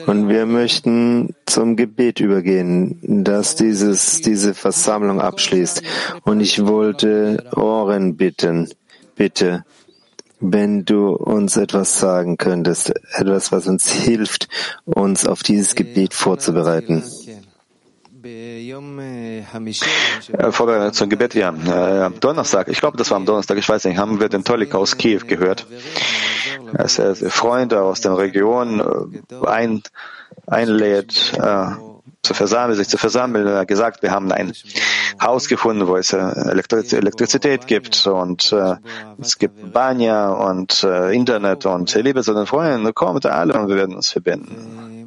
[0.06, 5.82] und wir möchten zum Gebet übergehen, dass dieses, diese Versammlung abschließt.
[6.24, 8.68] Und ich wollte Ohren bitten,
[9.16, 9.64] bitte,
[10.40, 14.48] wenn du uns etwas sagen könntest, etwas, was uns hilft,
[14.84, 17.02] uns auf dieses Gebet vorzubereiten.
[20.50, 21.52] Vorbereitung zum Gebet, ja.
[21.66, 24.44] Äh, am Donnerstag, ich glaube, das war am Donnerstag, ich weiß nicht, haben wir den
[24.44, 25.66] Tolik aus Kiew gehört.
[26.74, 29.82] Als er Freunde aus der Region äh, ein,
[30.46, 31.66] einlädt, äh,
[32.22, 33.46] zu versammeln, sich zu versammeln.
[33.46, 34.52] Er hat gesagt, wir haben ein
[35.22, 38.76] Haus gefunden, wo es Elektri Elektrizität gibt und äh,
[39.18, 43.76] es gibt Banya und äh, Internet und liebe zu den Freunden, kommt alle und wir
[43.76, 44.97] werden uns verbinden.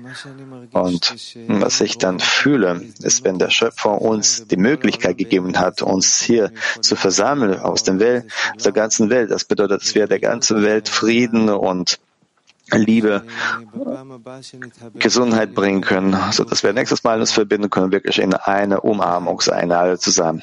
[0.72, 1.16] Und
[1.48, 6.52] was ich dann fühle, ist, wenn der Schöpfer uns die Möglichkeit gegeben hat, uns hier
[6.82, 9.32] zu versammeln aus, dem Welt, aus der ganzen Welt.
[9.32, 12.00] Das bedeutet, dass wir der ganzen Welt Frieden und
[12.74, 13.24] Liebe,
[14.96, 19.42] Gesundheit bringen können, so dass wir nächstes Mal uns verbinden können, wirklich in eine Umarmung
[19.42, 20.42] sein, alle zusammen.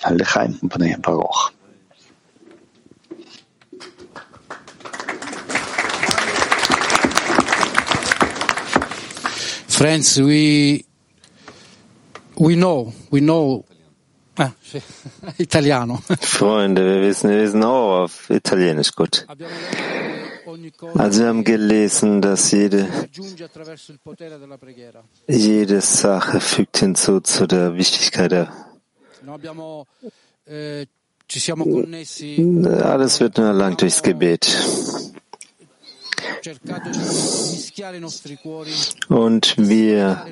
[9.79, 10.85] Friends, we
[12.37, 13.65] we know, we know.
[14.37, 14.51] Ah,
[15.39, 16.03] Italiano.
[16.21, 19.25] Freunde, wir wissen, wir wissen auch auf Italienisch gut.
[20.97, 22.89] Also wir haben gelesen, dass jede,
[25.29, 28.53] jede Sache fügt hinzu zu der Wichtigkeit der.
[32.83, 34.57] Alles wird nur erlangt durchs Gebet.
[39.09, 40.23] Und wir,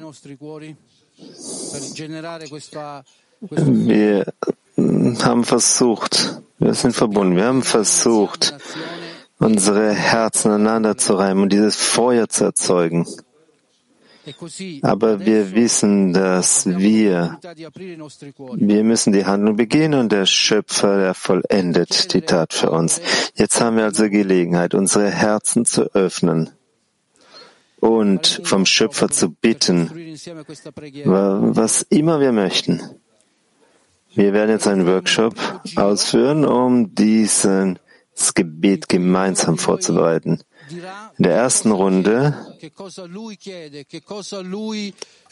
[3.50, 4.26] wir
[5.22, 8.54] haben versucht, wir sind verbunden, wir haben versucht,
[9.38, 13.06] unsere Herzen aneinander zu reimen und dieses Feuer zu erzeugen.
[14.82, 17.38] Aber wir wissen, dass wir,
[18.56, 23.00] wir müssen die Handlung beginnen und der Schöpfer, der vollendet die Tat für uns.
[23.34, 26.50] Jetzt haben wir also Gelegenheit, unsere Herzen zu öffnen.
[27.78, 29.90] und vom Schöpfer zu bitten,
[31.04, 32.80] wa- was immer wir möchten.
[34.14, 35.34] Wir werden jetzt einen Workshop
[35.76, 37.76] ausführen, um dieses
[38.34, 40.40] Gebet gemeinsam vorzubereiten.
[40.68, 42.34] In der ersten Runde,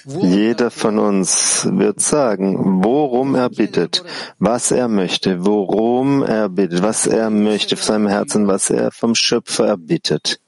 [0.06, 4.04] jeder von uns wird sagen, worum er bittet,
[4.38, 9.14] was er möchte, worum er bittet, was er möchte von seinem Herzen, was er vom
[9.14, 10.40] Schöpfer erbittet.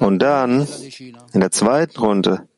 [0.00, 0.66] Und dann,
[1.32, 2.48] in der zweiten Runde,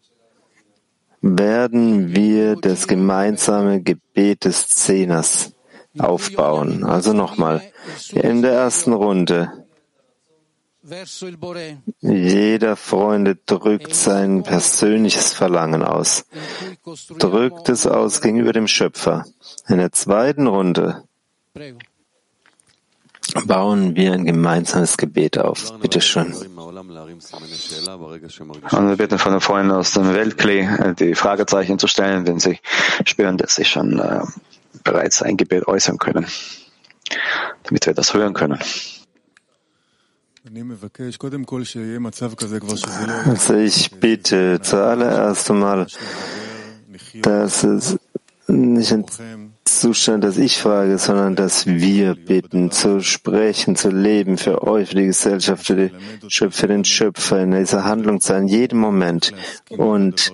[1.21, 5.53] werden wir das gemeinsame Gebet des Zehners
[5.99, 6.85] aufbauen.
[6.85, 7.63] Also nochmal,
[8.13, 9.66] in der ersten Runde,
[12.01, 16.27] jeder Freunde drückt sein persönliches Verlangen aus,
[17.19, 19.25] drückt es aus gegenüber dem Schöpfer.
[19.69, 21.03] In der zweiten Runde
[23.47, 25.79] bauen wir ein gemeinsames Gebet auf.
[25.81, 26.33] Bitte schön.
[26.33, 32.39] Und wir bitten von den Freunden aus dem Weltklee, äh, die Fragezeichen zu stellen, wenn
[32.39, 32.59] sie
[33.05, 34.21] spüren, dass sie schon äh,
[34.85, 36.27] bereits ein Gebet äußern können,
[37.65, 38.59] damit wir das hören können.
[43.25, 45.87] Also ich bitte zuallererst einmal,
[47.23, 47.99] dass es
[48.49, 48.95] nicht
[49.67, 54.95] Zustand, dass ich frage, sondern dass wir bitten, zu sprechen, zu leben für euch, für
[54.97, 55.91] die Gesellschaft, für, die
[56.51, 59.33] für den Schöpfer, in dieser Handlung zu sein, in jedem Moment.
[59.71, 60.33] Und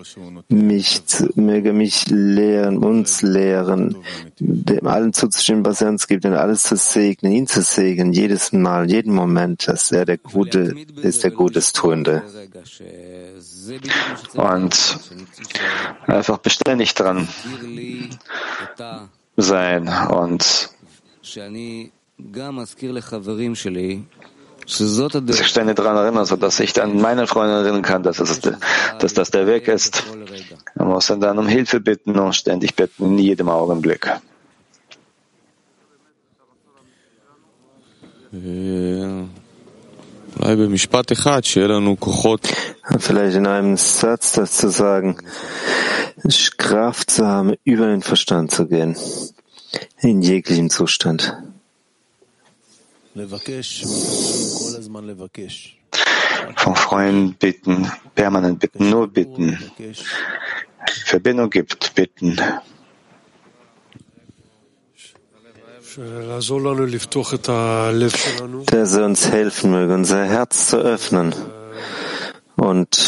[0.48, 1.02] mich,
[1.34, 3.96] möge mich lehren, uns lehren,
[4.38, 8.52] dem allen zuzustimmen, was er uns gibt, und alles zu segnen, ihn zu segnen, jedes
[8.52, 12.22] Mal, jeden Moment, dass er der Gute ist, der Gutes Tuende.
[14.34, 14.98] Und
[16.06, 17.28] einfach beständig dran
[19.36, 19.88] sein.
[19.88, 20.70] Und
[25.32, 28.40] sich ständig daran erinnern, sodass ich dann meine Freunde erinnern kann, dass, es,
[28.98, 30.04] dass das der Weg ist.
[30.76, 34.08] Man muss dann um Hilfe bitten und ständig bitten, in jedem Augenblick.
[38.30, 39.41] Ja.
[42.98, 45.16] Vielleicht in einem Satz das zu sagen,
[46.56, 48.96] Kraft zu haben, über den Verstand zu gehen,
[50.00, 51.36] in jeglichem Zustand.
[56.56, 59.58] Von Freunden bitten, permanent bitten, nur bitten.
[61.04, 62.40] Verbindung gibt, bitten.
[68.70, 71.34] der er uns helfen möge, unser Herz zu öffnen.
[72.56, 72.98] Und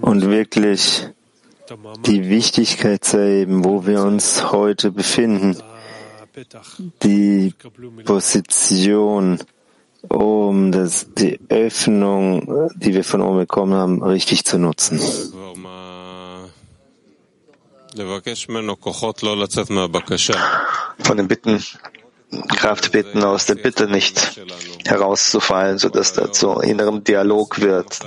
[0.00, 1.08] und wirklich
[2.06, 5.56] die Wichtigkeit zu erheben, wo wir uns heute befinden,
[7.02, 7.52] die
[8.04, 9.38] Position
[10.08, 15.00] um das, die Öffnung, die wir von oben bekommen haben, richtig zu nutzen.
[20.98, 21.62] Von den Bitten,
[22.56, 24.40] Kraft bitten, aus der Bitte nicht
[24.84, 28.00] herauszufallen, sodass da zu innerem Dialog wird.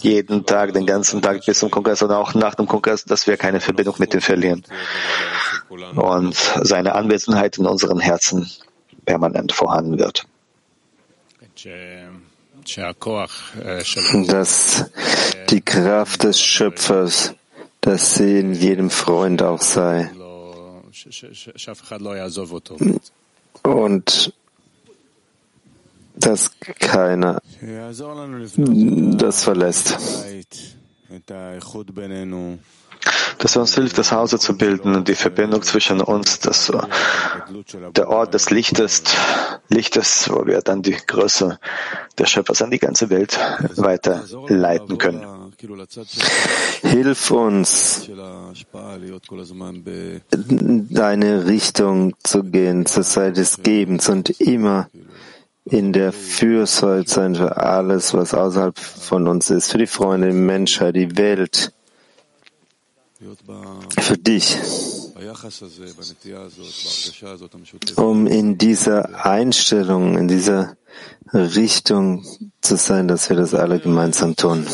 [0.00, 3.36] Jeden Tag, den ganzen Tag bis zum Kongress und auch nach dem Kongress, dass wir
[3.36, 4.64] keine Verbindung mit ihm verlieren.
[5.94, 8.50] Und seine Anwesenheit in unseren Herzen
[9.04, 10.26] permanent vorhanden wird
[14.26, 14.84] dass
[15.50, 17.34] die Kraft des Schöpfers,
[17.80, 20.10] dass sie in jedem Freund auch sei.
[23.62, 24.32] Und
[26.14, 27.40] dass keiner
[29.18, 29.98] das verlässt
[33.38, 36.78] dass er uns hilft, das Hause zu bilden und die Verbindung zwischen uns, das, äh,
[37.94, 39.02] der Ort des Lichtes,
[39.68, 41.58] Lichtes, wo wir dann die Größe
[42.18, 43.38] des Schöpfers an die ganze Welt
[43.76, 45.52] weiterleiten können.
[46.82, 48.08] Hilf uns,
[50.90, 54.88] deine Richtung zu gehen, zur Zeit des Gebens und immer
[55.64, 60.34] in der Fürsorge sein für alles, was außerhalb von uns ist, für die Freunde, die
[60.34, 61.72] Menschheit, die Welt,
[63.98, 64.56] für dich,
[67.96, 70.76] um in dieser Einstellung, in dieser
[71.32, 72.24] Richtung
[72.60, 74.64] zu sein, dass wir das alle gemeinsam tun.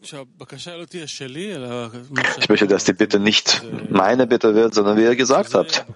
[0.00, 0.12] Ich
[2.48, 5.86] möchte, dass die Bitte nicht meine Bitte wird, sondern wie ihr gesagt habt,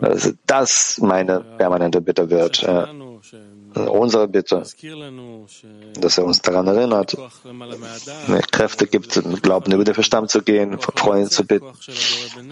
[0.00, 2.64] dass das meine permanente Bitte wird
[3.74, 4.62] unsere Bitte,
[6.00, 7.16] dass er uns daran erinnert,
[8.50, 11.72] Kräfte gibt, mit Glauben über den Verstand zu gehen, Freunde zu bitten,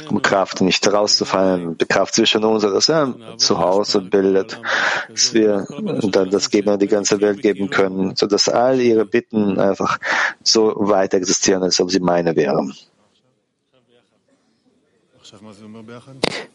[0.09, 4.61] um Kraft nicht herauszufallen, die Kraft zwischen uns, dass er zu Hause bildet,
[5.09, 5.67] dass wir
[6.11, 9.99] dann das Geben an die ganze Welt geben können, sodass all ihre Bitten einfach
[10.43, 12.75] so weit existieren, als ob sie meine wären.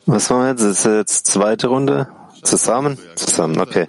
[0.05, 0.63] Was war jetzt?
[0.63, 2.07] Das ist jetzt zweite Runde?
[2.43, 2.97] Zusammen?
[3.15, 3.87] Zusammen, okay.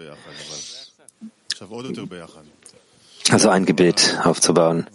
[3.30, 4.86] Also ein Gebet aufzubauen.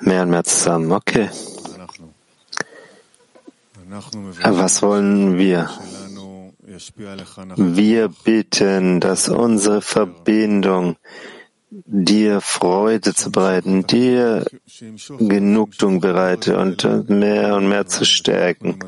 [0.00, 1.30] Mehr und mehr zusammen, okay.
[4.42, 5.70] Was wollen wir?
[7.56, 10.96] Wir bitten, dass unsere Verbindung
[11.86, 14.46] dir Freude zu bereiten, dir
[15.18, 18.78] Genugtuung bereite und mehr und mehr zu stärken,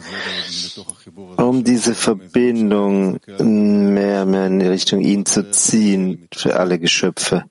[1.37, 7.45] um diese Verbindung mehr und mehr in Richtung ihn zu ziehen für alle Geschöpfe.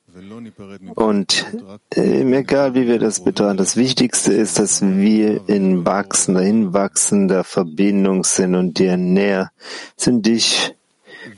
[0.95, 1.45] Und
[1.91, 8.23] egal wie wir das betrachten, das Wichtigste ist, dass wir in wachsender, in wachsender Verbindung
[8.23, 9.51] sind und dir näher
[9.97, 10.75] sind, dich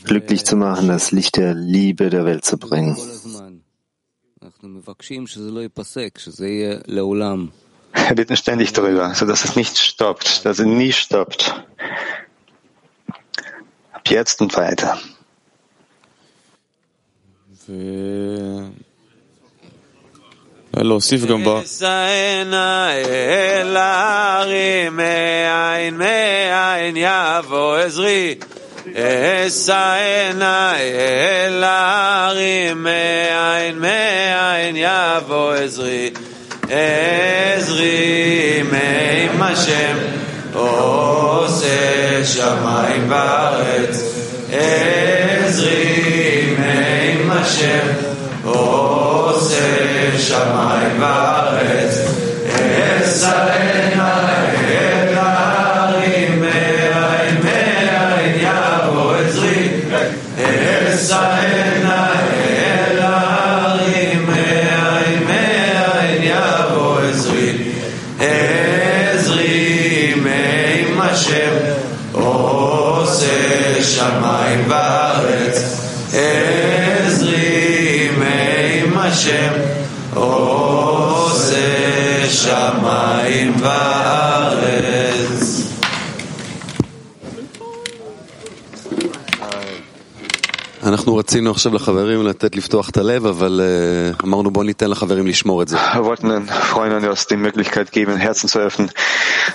[0.03, 2.97] glücklich zu machen, das Licht der Liebe der Welt zu bringen.
[7.94, 11.54] Wir bitten ständig darüber, sodass es nicht stoppt, dass es nie stoppt.
[13.92, 14.98] Ab jetzt und weiter.
[20.74, 21.48] להוסיף גם ב...
[28.94, 36.10] אשאנה אל ההרים מאין מאין יבוא עזרי
[36.70, 39.96] עזרי מעם השם
[40.54, 44.02] עושה שמיים וארץ
[44.52, 47.86] עזרי מעם השם
[48.44, 49.58] עושה
[50.18, 51.98] שמיים וארץ
[52.48, 53.75] אשאנה
[74.07, 74.36] Dharma
[95.93, 98.91] Wir wollten den Freunden die Möglichkeit geben, Herzen zu öffnen.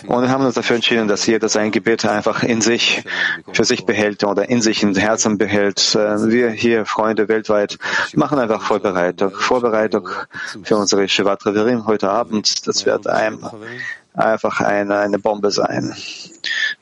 [0.07, 3.05] Und haben uns dafür entschieden, dass jeder sein Gebet einfach in sich,
[3.53, 5.95] für sich behält oder in sich in Herzen behält.
[5.95, 7.79] Äh, wir hier, Freunde weltweit,
[8.15, 9.33] machen einfach Vorbereitung.
[9.33, 10.09] Vorbereitung
[10.63, 12.67] für unsere Shivat Reverim heute Abend.
[12.67, 13.39] Das wird ein,
[14.15, 15.95] einfach eine, eine Bombe sein.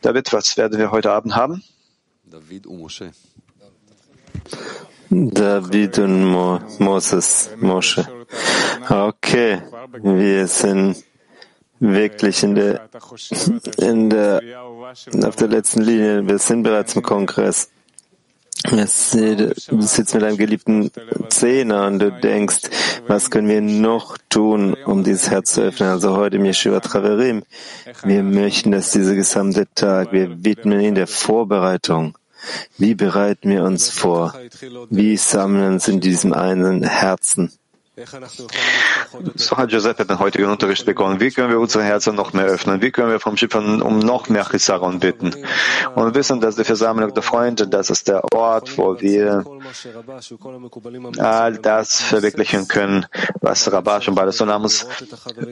[0.00, 1.64] David, was werden wir heute Abend haben?
[2.24, 3.10] David und Moshe.
[5.10, 8.06] David und Mo Moses, Moshe.
[8.88, 9.60] Okay,
[10.02, 10.96] wir sind
[11.80, 12.88] wirklich in der,
[13.78, 14.40] in der,
[15.24, 16.26] auf der letzten Linie.
[16.28, 17.70] Wir sind bereits im Kongress.
[18.62, 20.90] Du sitzt mit deinem geliebten
[21.30, 22.60] Zehner und du denkst,
[23.06, 25.88] was können wir noch tun, um dieses Herz zu öffnen?
[25.88, 27.42] Also heute im Yeshiva Traverim.
[28.04, 32.18] Wir möchten, dass dieser gesamte Tag, wir widmen ihn der Vorbereitung.
[32.78, 34.34] Wie bereiten wir uns vor?
[34.88, 37.52] Wie sammeln uns in diesem einen Herzen?
[39.34, 41.20] So hat Joseph den heutigen Unterricht begonnen.
[41.20, 42.80] Wie können wir unsere Herzen noch mehr öffnen?
[42.80, 45.34] Wie können wir vom Schiffern um noch mehr Chisaron bitten?
[45.94, 49.44] Und wissen, dass die Versammlung der Freunde, das ist der Ort, wo wir
[51.18, 53.06] all das verwirklichen können,
[53.40, 54.86] was Rabash und Balasonamus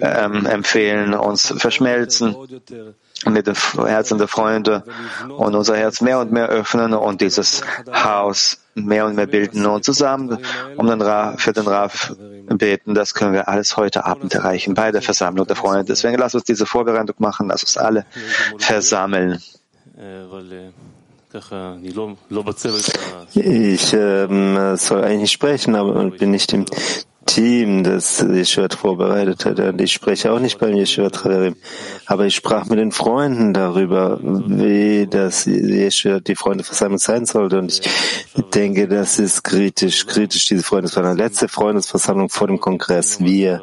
[0.01, 2.36] ähm, empfehlen, uns verschmelzen
[3.27, 4.85] mit den Herzen der Freunde
[5.36, 7.62] und unser Herz mehr und mehr öffnen und dieses
[7.93, 10.38] Haus mehr und mehr bilden und zusammen
[10.76, 12.14] um den Ra, für den Raf
[12.48, 12.94] beten.
[12.94, 15.84] Das können wir alles heute Abend erreichen bei der Versammlung der Freunde.
[15.84, 18.06] Deswegen lass uns diese Vorbereitung machen, lass uns alle
[18.59, 19.40] versammeln.
[23.34, 26.64] Ich ähm, soll eigentlich sprechen, aber bin nicht im
[27.39, 29.60] Team, das Yeshua vorbereitet hat.
[29.60, 31.55] Und ich spreche auch nicht beim Yeshua Traverim.
[32.06, 37.60] Aber ich sprach mit den Freunden darüber, wie das Yeshua die Freundeversammlung sein sollte.
[37.60, 37.81] Und ich
[38.52, 41.16] denke, das ist kritisch, kritisch, diese Freundesversammlung.
[41.16, 43.20] Letzte Freundesversammlung vor dem Kongress.
[43.20, 43.62] Wir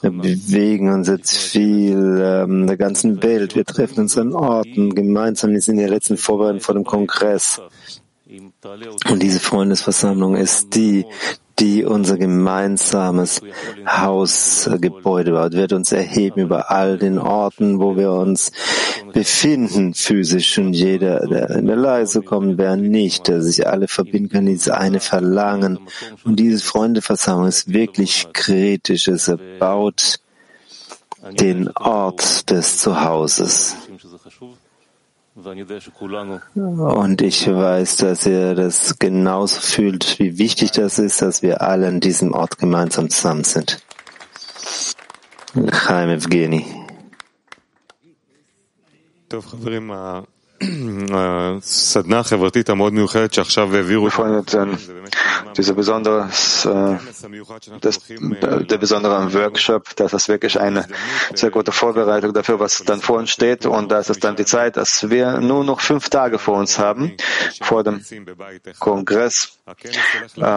[0.00, 3.56] bewegen uns jetzt viel ähm, der ganzen Welt.
[3.56, 5.50] Wir treffen uns an Orten gemeinsam.
[5.50, 7.60] Wir sind in der letzten Vorbereitung vor dem Kongress.
[9.10, 11.04] Und diese Freundesversammlung ist die,
[11.58, 13.40] die unser gemeinsames
[13.86, 18.52] Hausgebäude baut, wird uns erheben über all den Orten, wo wir uns
[19.12, 20.58] befinden, physisch.
[20.58, 24.46] Und jeder, der in der Lage zu kommen, wer nicht, der sich alle verbinden kann,
[24.46, 25.78] dieses eine Verlangen.
[26.24, 29.08] Und diese Freundeversammlung ist wirklich kritisch.
[29.08, 30.20] Es baut
[31.40, 33.76] den Ort des Zuhauses.
[36.54, 41.86] Und ich weiß, dass ihr das genauso fühlt, wie wichtig das ist, dass wir alle
[41.88, 43.80] an diesem Ort gemeinsam zusammen sind.
[45.70, 46.66] Chaim Evgeni.
[50.58, 51.60] Wir
[54.10, 54.78] freuen dann
[55.56, 56.30] dieser besondere,
[57.80, 60.86] das, der besondere Workshop, das ist wirklich eine
[61.34, 63.66] sehr gute Vorbereitung dafür, was dann vor uns steht.
[63.66, 67.12] Und das ist dann die Zeit, dass wir nur noch fünf Tage vor uns haben,
[67.60, 68.02] vor dem
[68.78, 69.55] Kongress,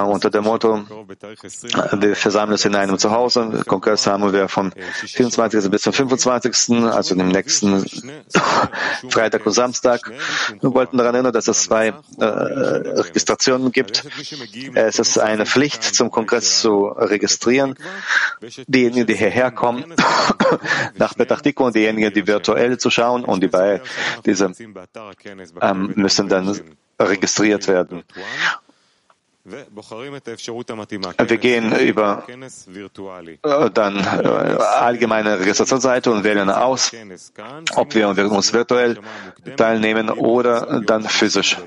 [0.04, 3.64] unter dem Motto, wir versammeln uns in einem Zuhause.
[3.66, 5.72] Kongress haben wir vom 24.
[5.72, 7.84] bis zum 25., also dem nächsten
[9.10, 10.12] Freitag und Samstag.
[10.62, 14.06] Wir wollten daran erinnern, dass es zwei äh, Registrationen gibt.
[14.76, 17.74] Es ist eine Pflicht, zum Kongress zu registrieren.
[18.68, 19.96] Diejenigen, die hierher kommen,
[20.98, 23.82] nach Petachtiku und diejenigen, die virtuell zu schauen und die bei
[24.24, 24.52] diese
[25.62, 26.60] ähm, müssen dann
[27.00, 28.04] registriert werden.
[29.46, 36.92] Wir gehen über äh, dann äh, allgemeine Registrationsseite und wählen aus,
[37.76, 38.98] ob wir uns virtuell
[39.56, 41.58] teilnehmen oder dann physisch.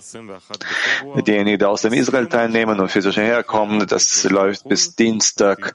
[1.27, 5.75] Diejenigen, die aus dem Israel teilnehmen und physisch herkommen, das läuft bis Dienstag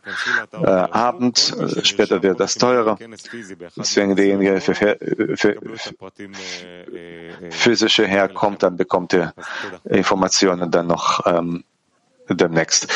[0.53, 1.56] äh, Abend.
[1.82, 2.98] Später wird das teurer.
[3.76, 5.57] Deswegen derjenige, der für, für, für
[7.49, 9.34] physische herkommt, dann bekommt er
[9.86, 11.64] Informationen dann noch ähm,
[12.35, 12.87] demnächst.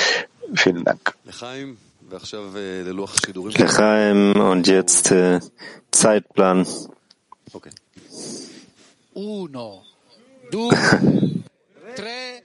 [0.55, 1.15] Vielen Dank.
[1.25, 1.77] Lechaim
[4.35, 5.39] und jetzt äh,
[5.91, 6.67] Zeitplan.
[9.13, 9.83] Uno,
[10.51, 10.69] due,
[11.95, 12.43] tre,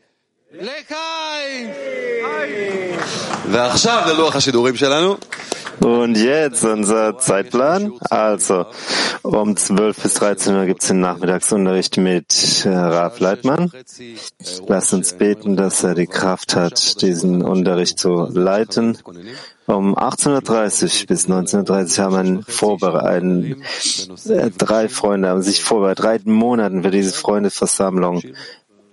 [5.81, 7.93] Und jetzt unser Zeitplan.
[8.09, 8.66] Also,
[9.23, 13.70] um 12 bis 13 Uhr gibt es den Nachmittagsunterricht mit äh, Raf Leitmann.
[14.66, 18.97] Lasst uns beten, dass er die Kraft hat, diesen Unterricht zu leiten.
[19.66, 23.62] Um 18.30 bis 19.30 haben einen vorbereiten,
[24.28, 28.23] äh, drei Freunde haben sich vorbereitet, drei Monaten für diese Freundesversammlung.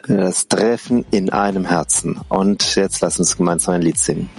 [0.07, 2.19] Das Treffen in einem Herzen.
[2.27, 4.30] Und jetzt lass uns gemeinsam ein Lied singen.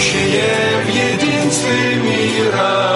[0.00, 0.52] Żyję
[0.86, 2.92] w jedynstwie mira.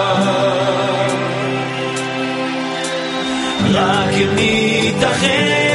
[3.69, 4.05] Dla
[4.35, 5.67] mi tachen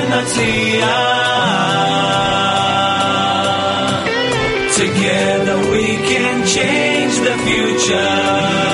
[4.76, 8.72] Together we can change the future.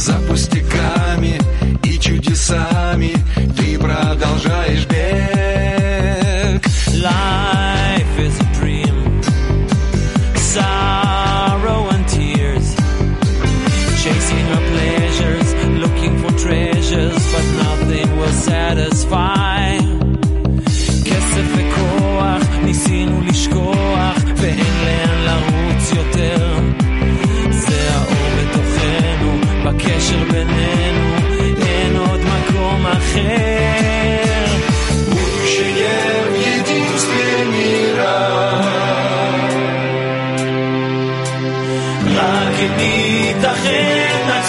[0.00, 1.40] За пустяками
[1.82, 3.14] и чудесами
[3.56, 5.16] Ты продолжаешь бег
[6.96, 9.22] Life is a dream,
[10.34, 12.74] sorrow and tears,
[14.02, 19.39] chasing our pleasures, looking for treasures, but nothing will satisfy.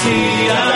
[0.02, 0.71] see us.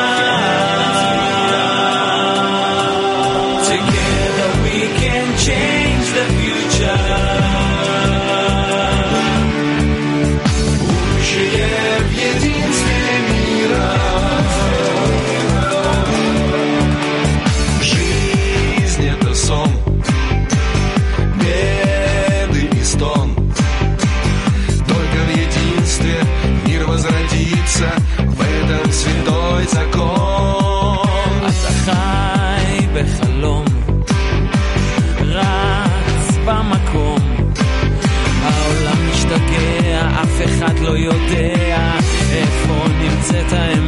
[40.66, 41.92] אחד לא יודע
[42.32, 43.85] איפה נמצאת האמת.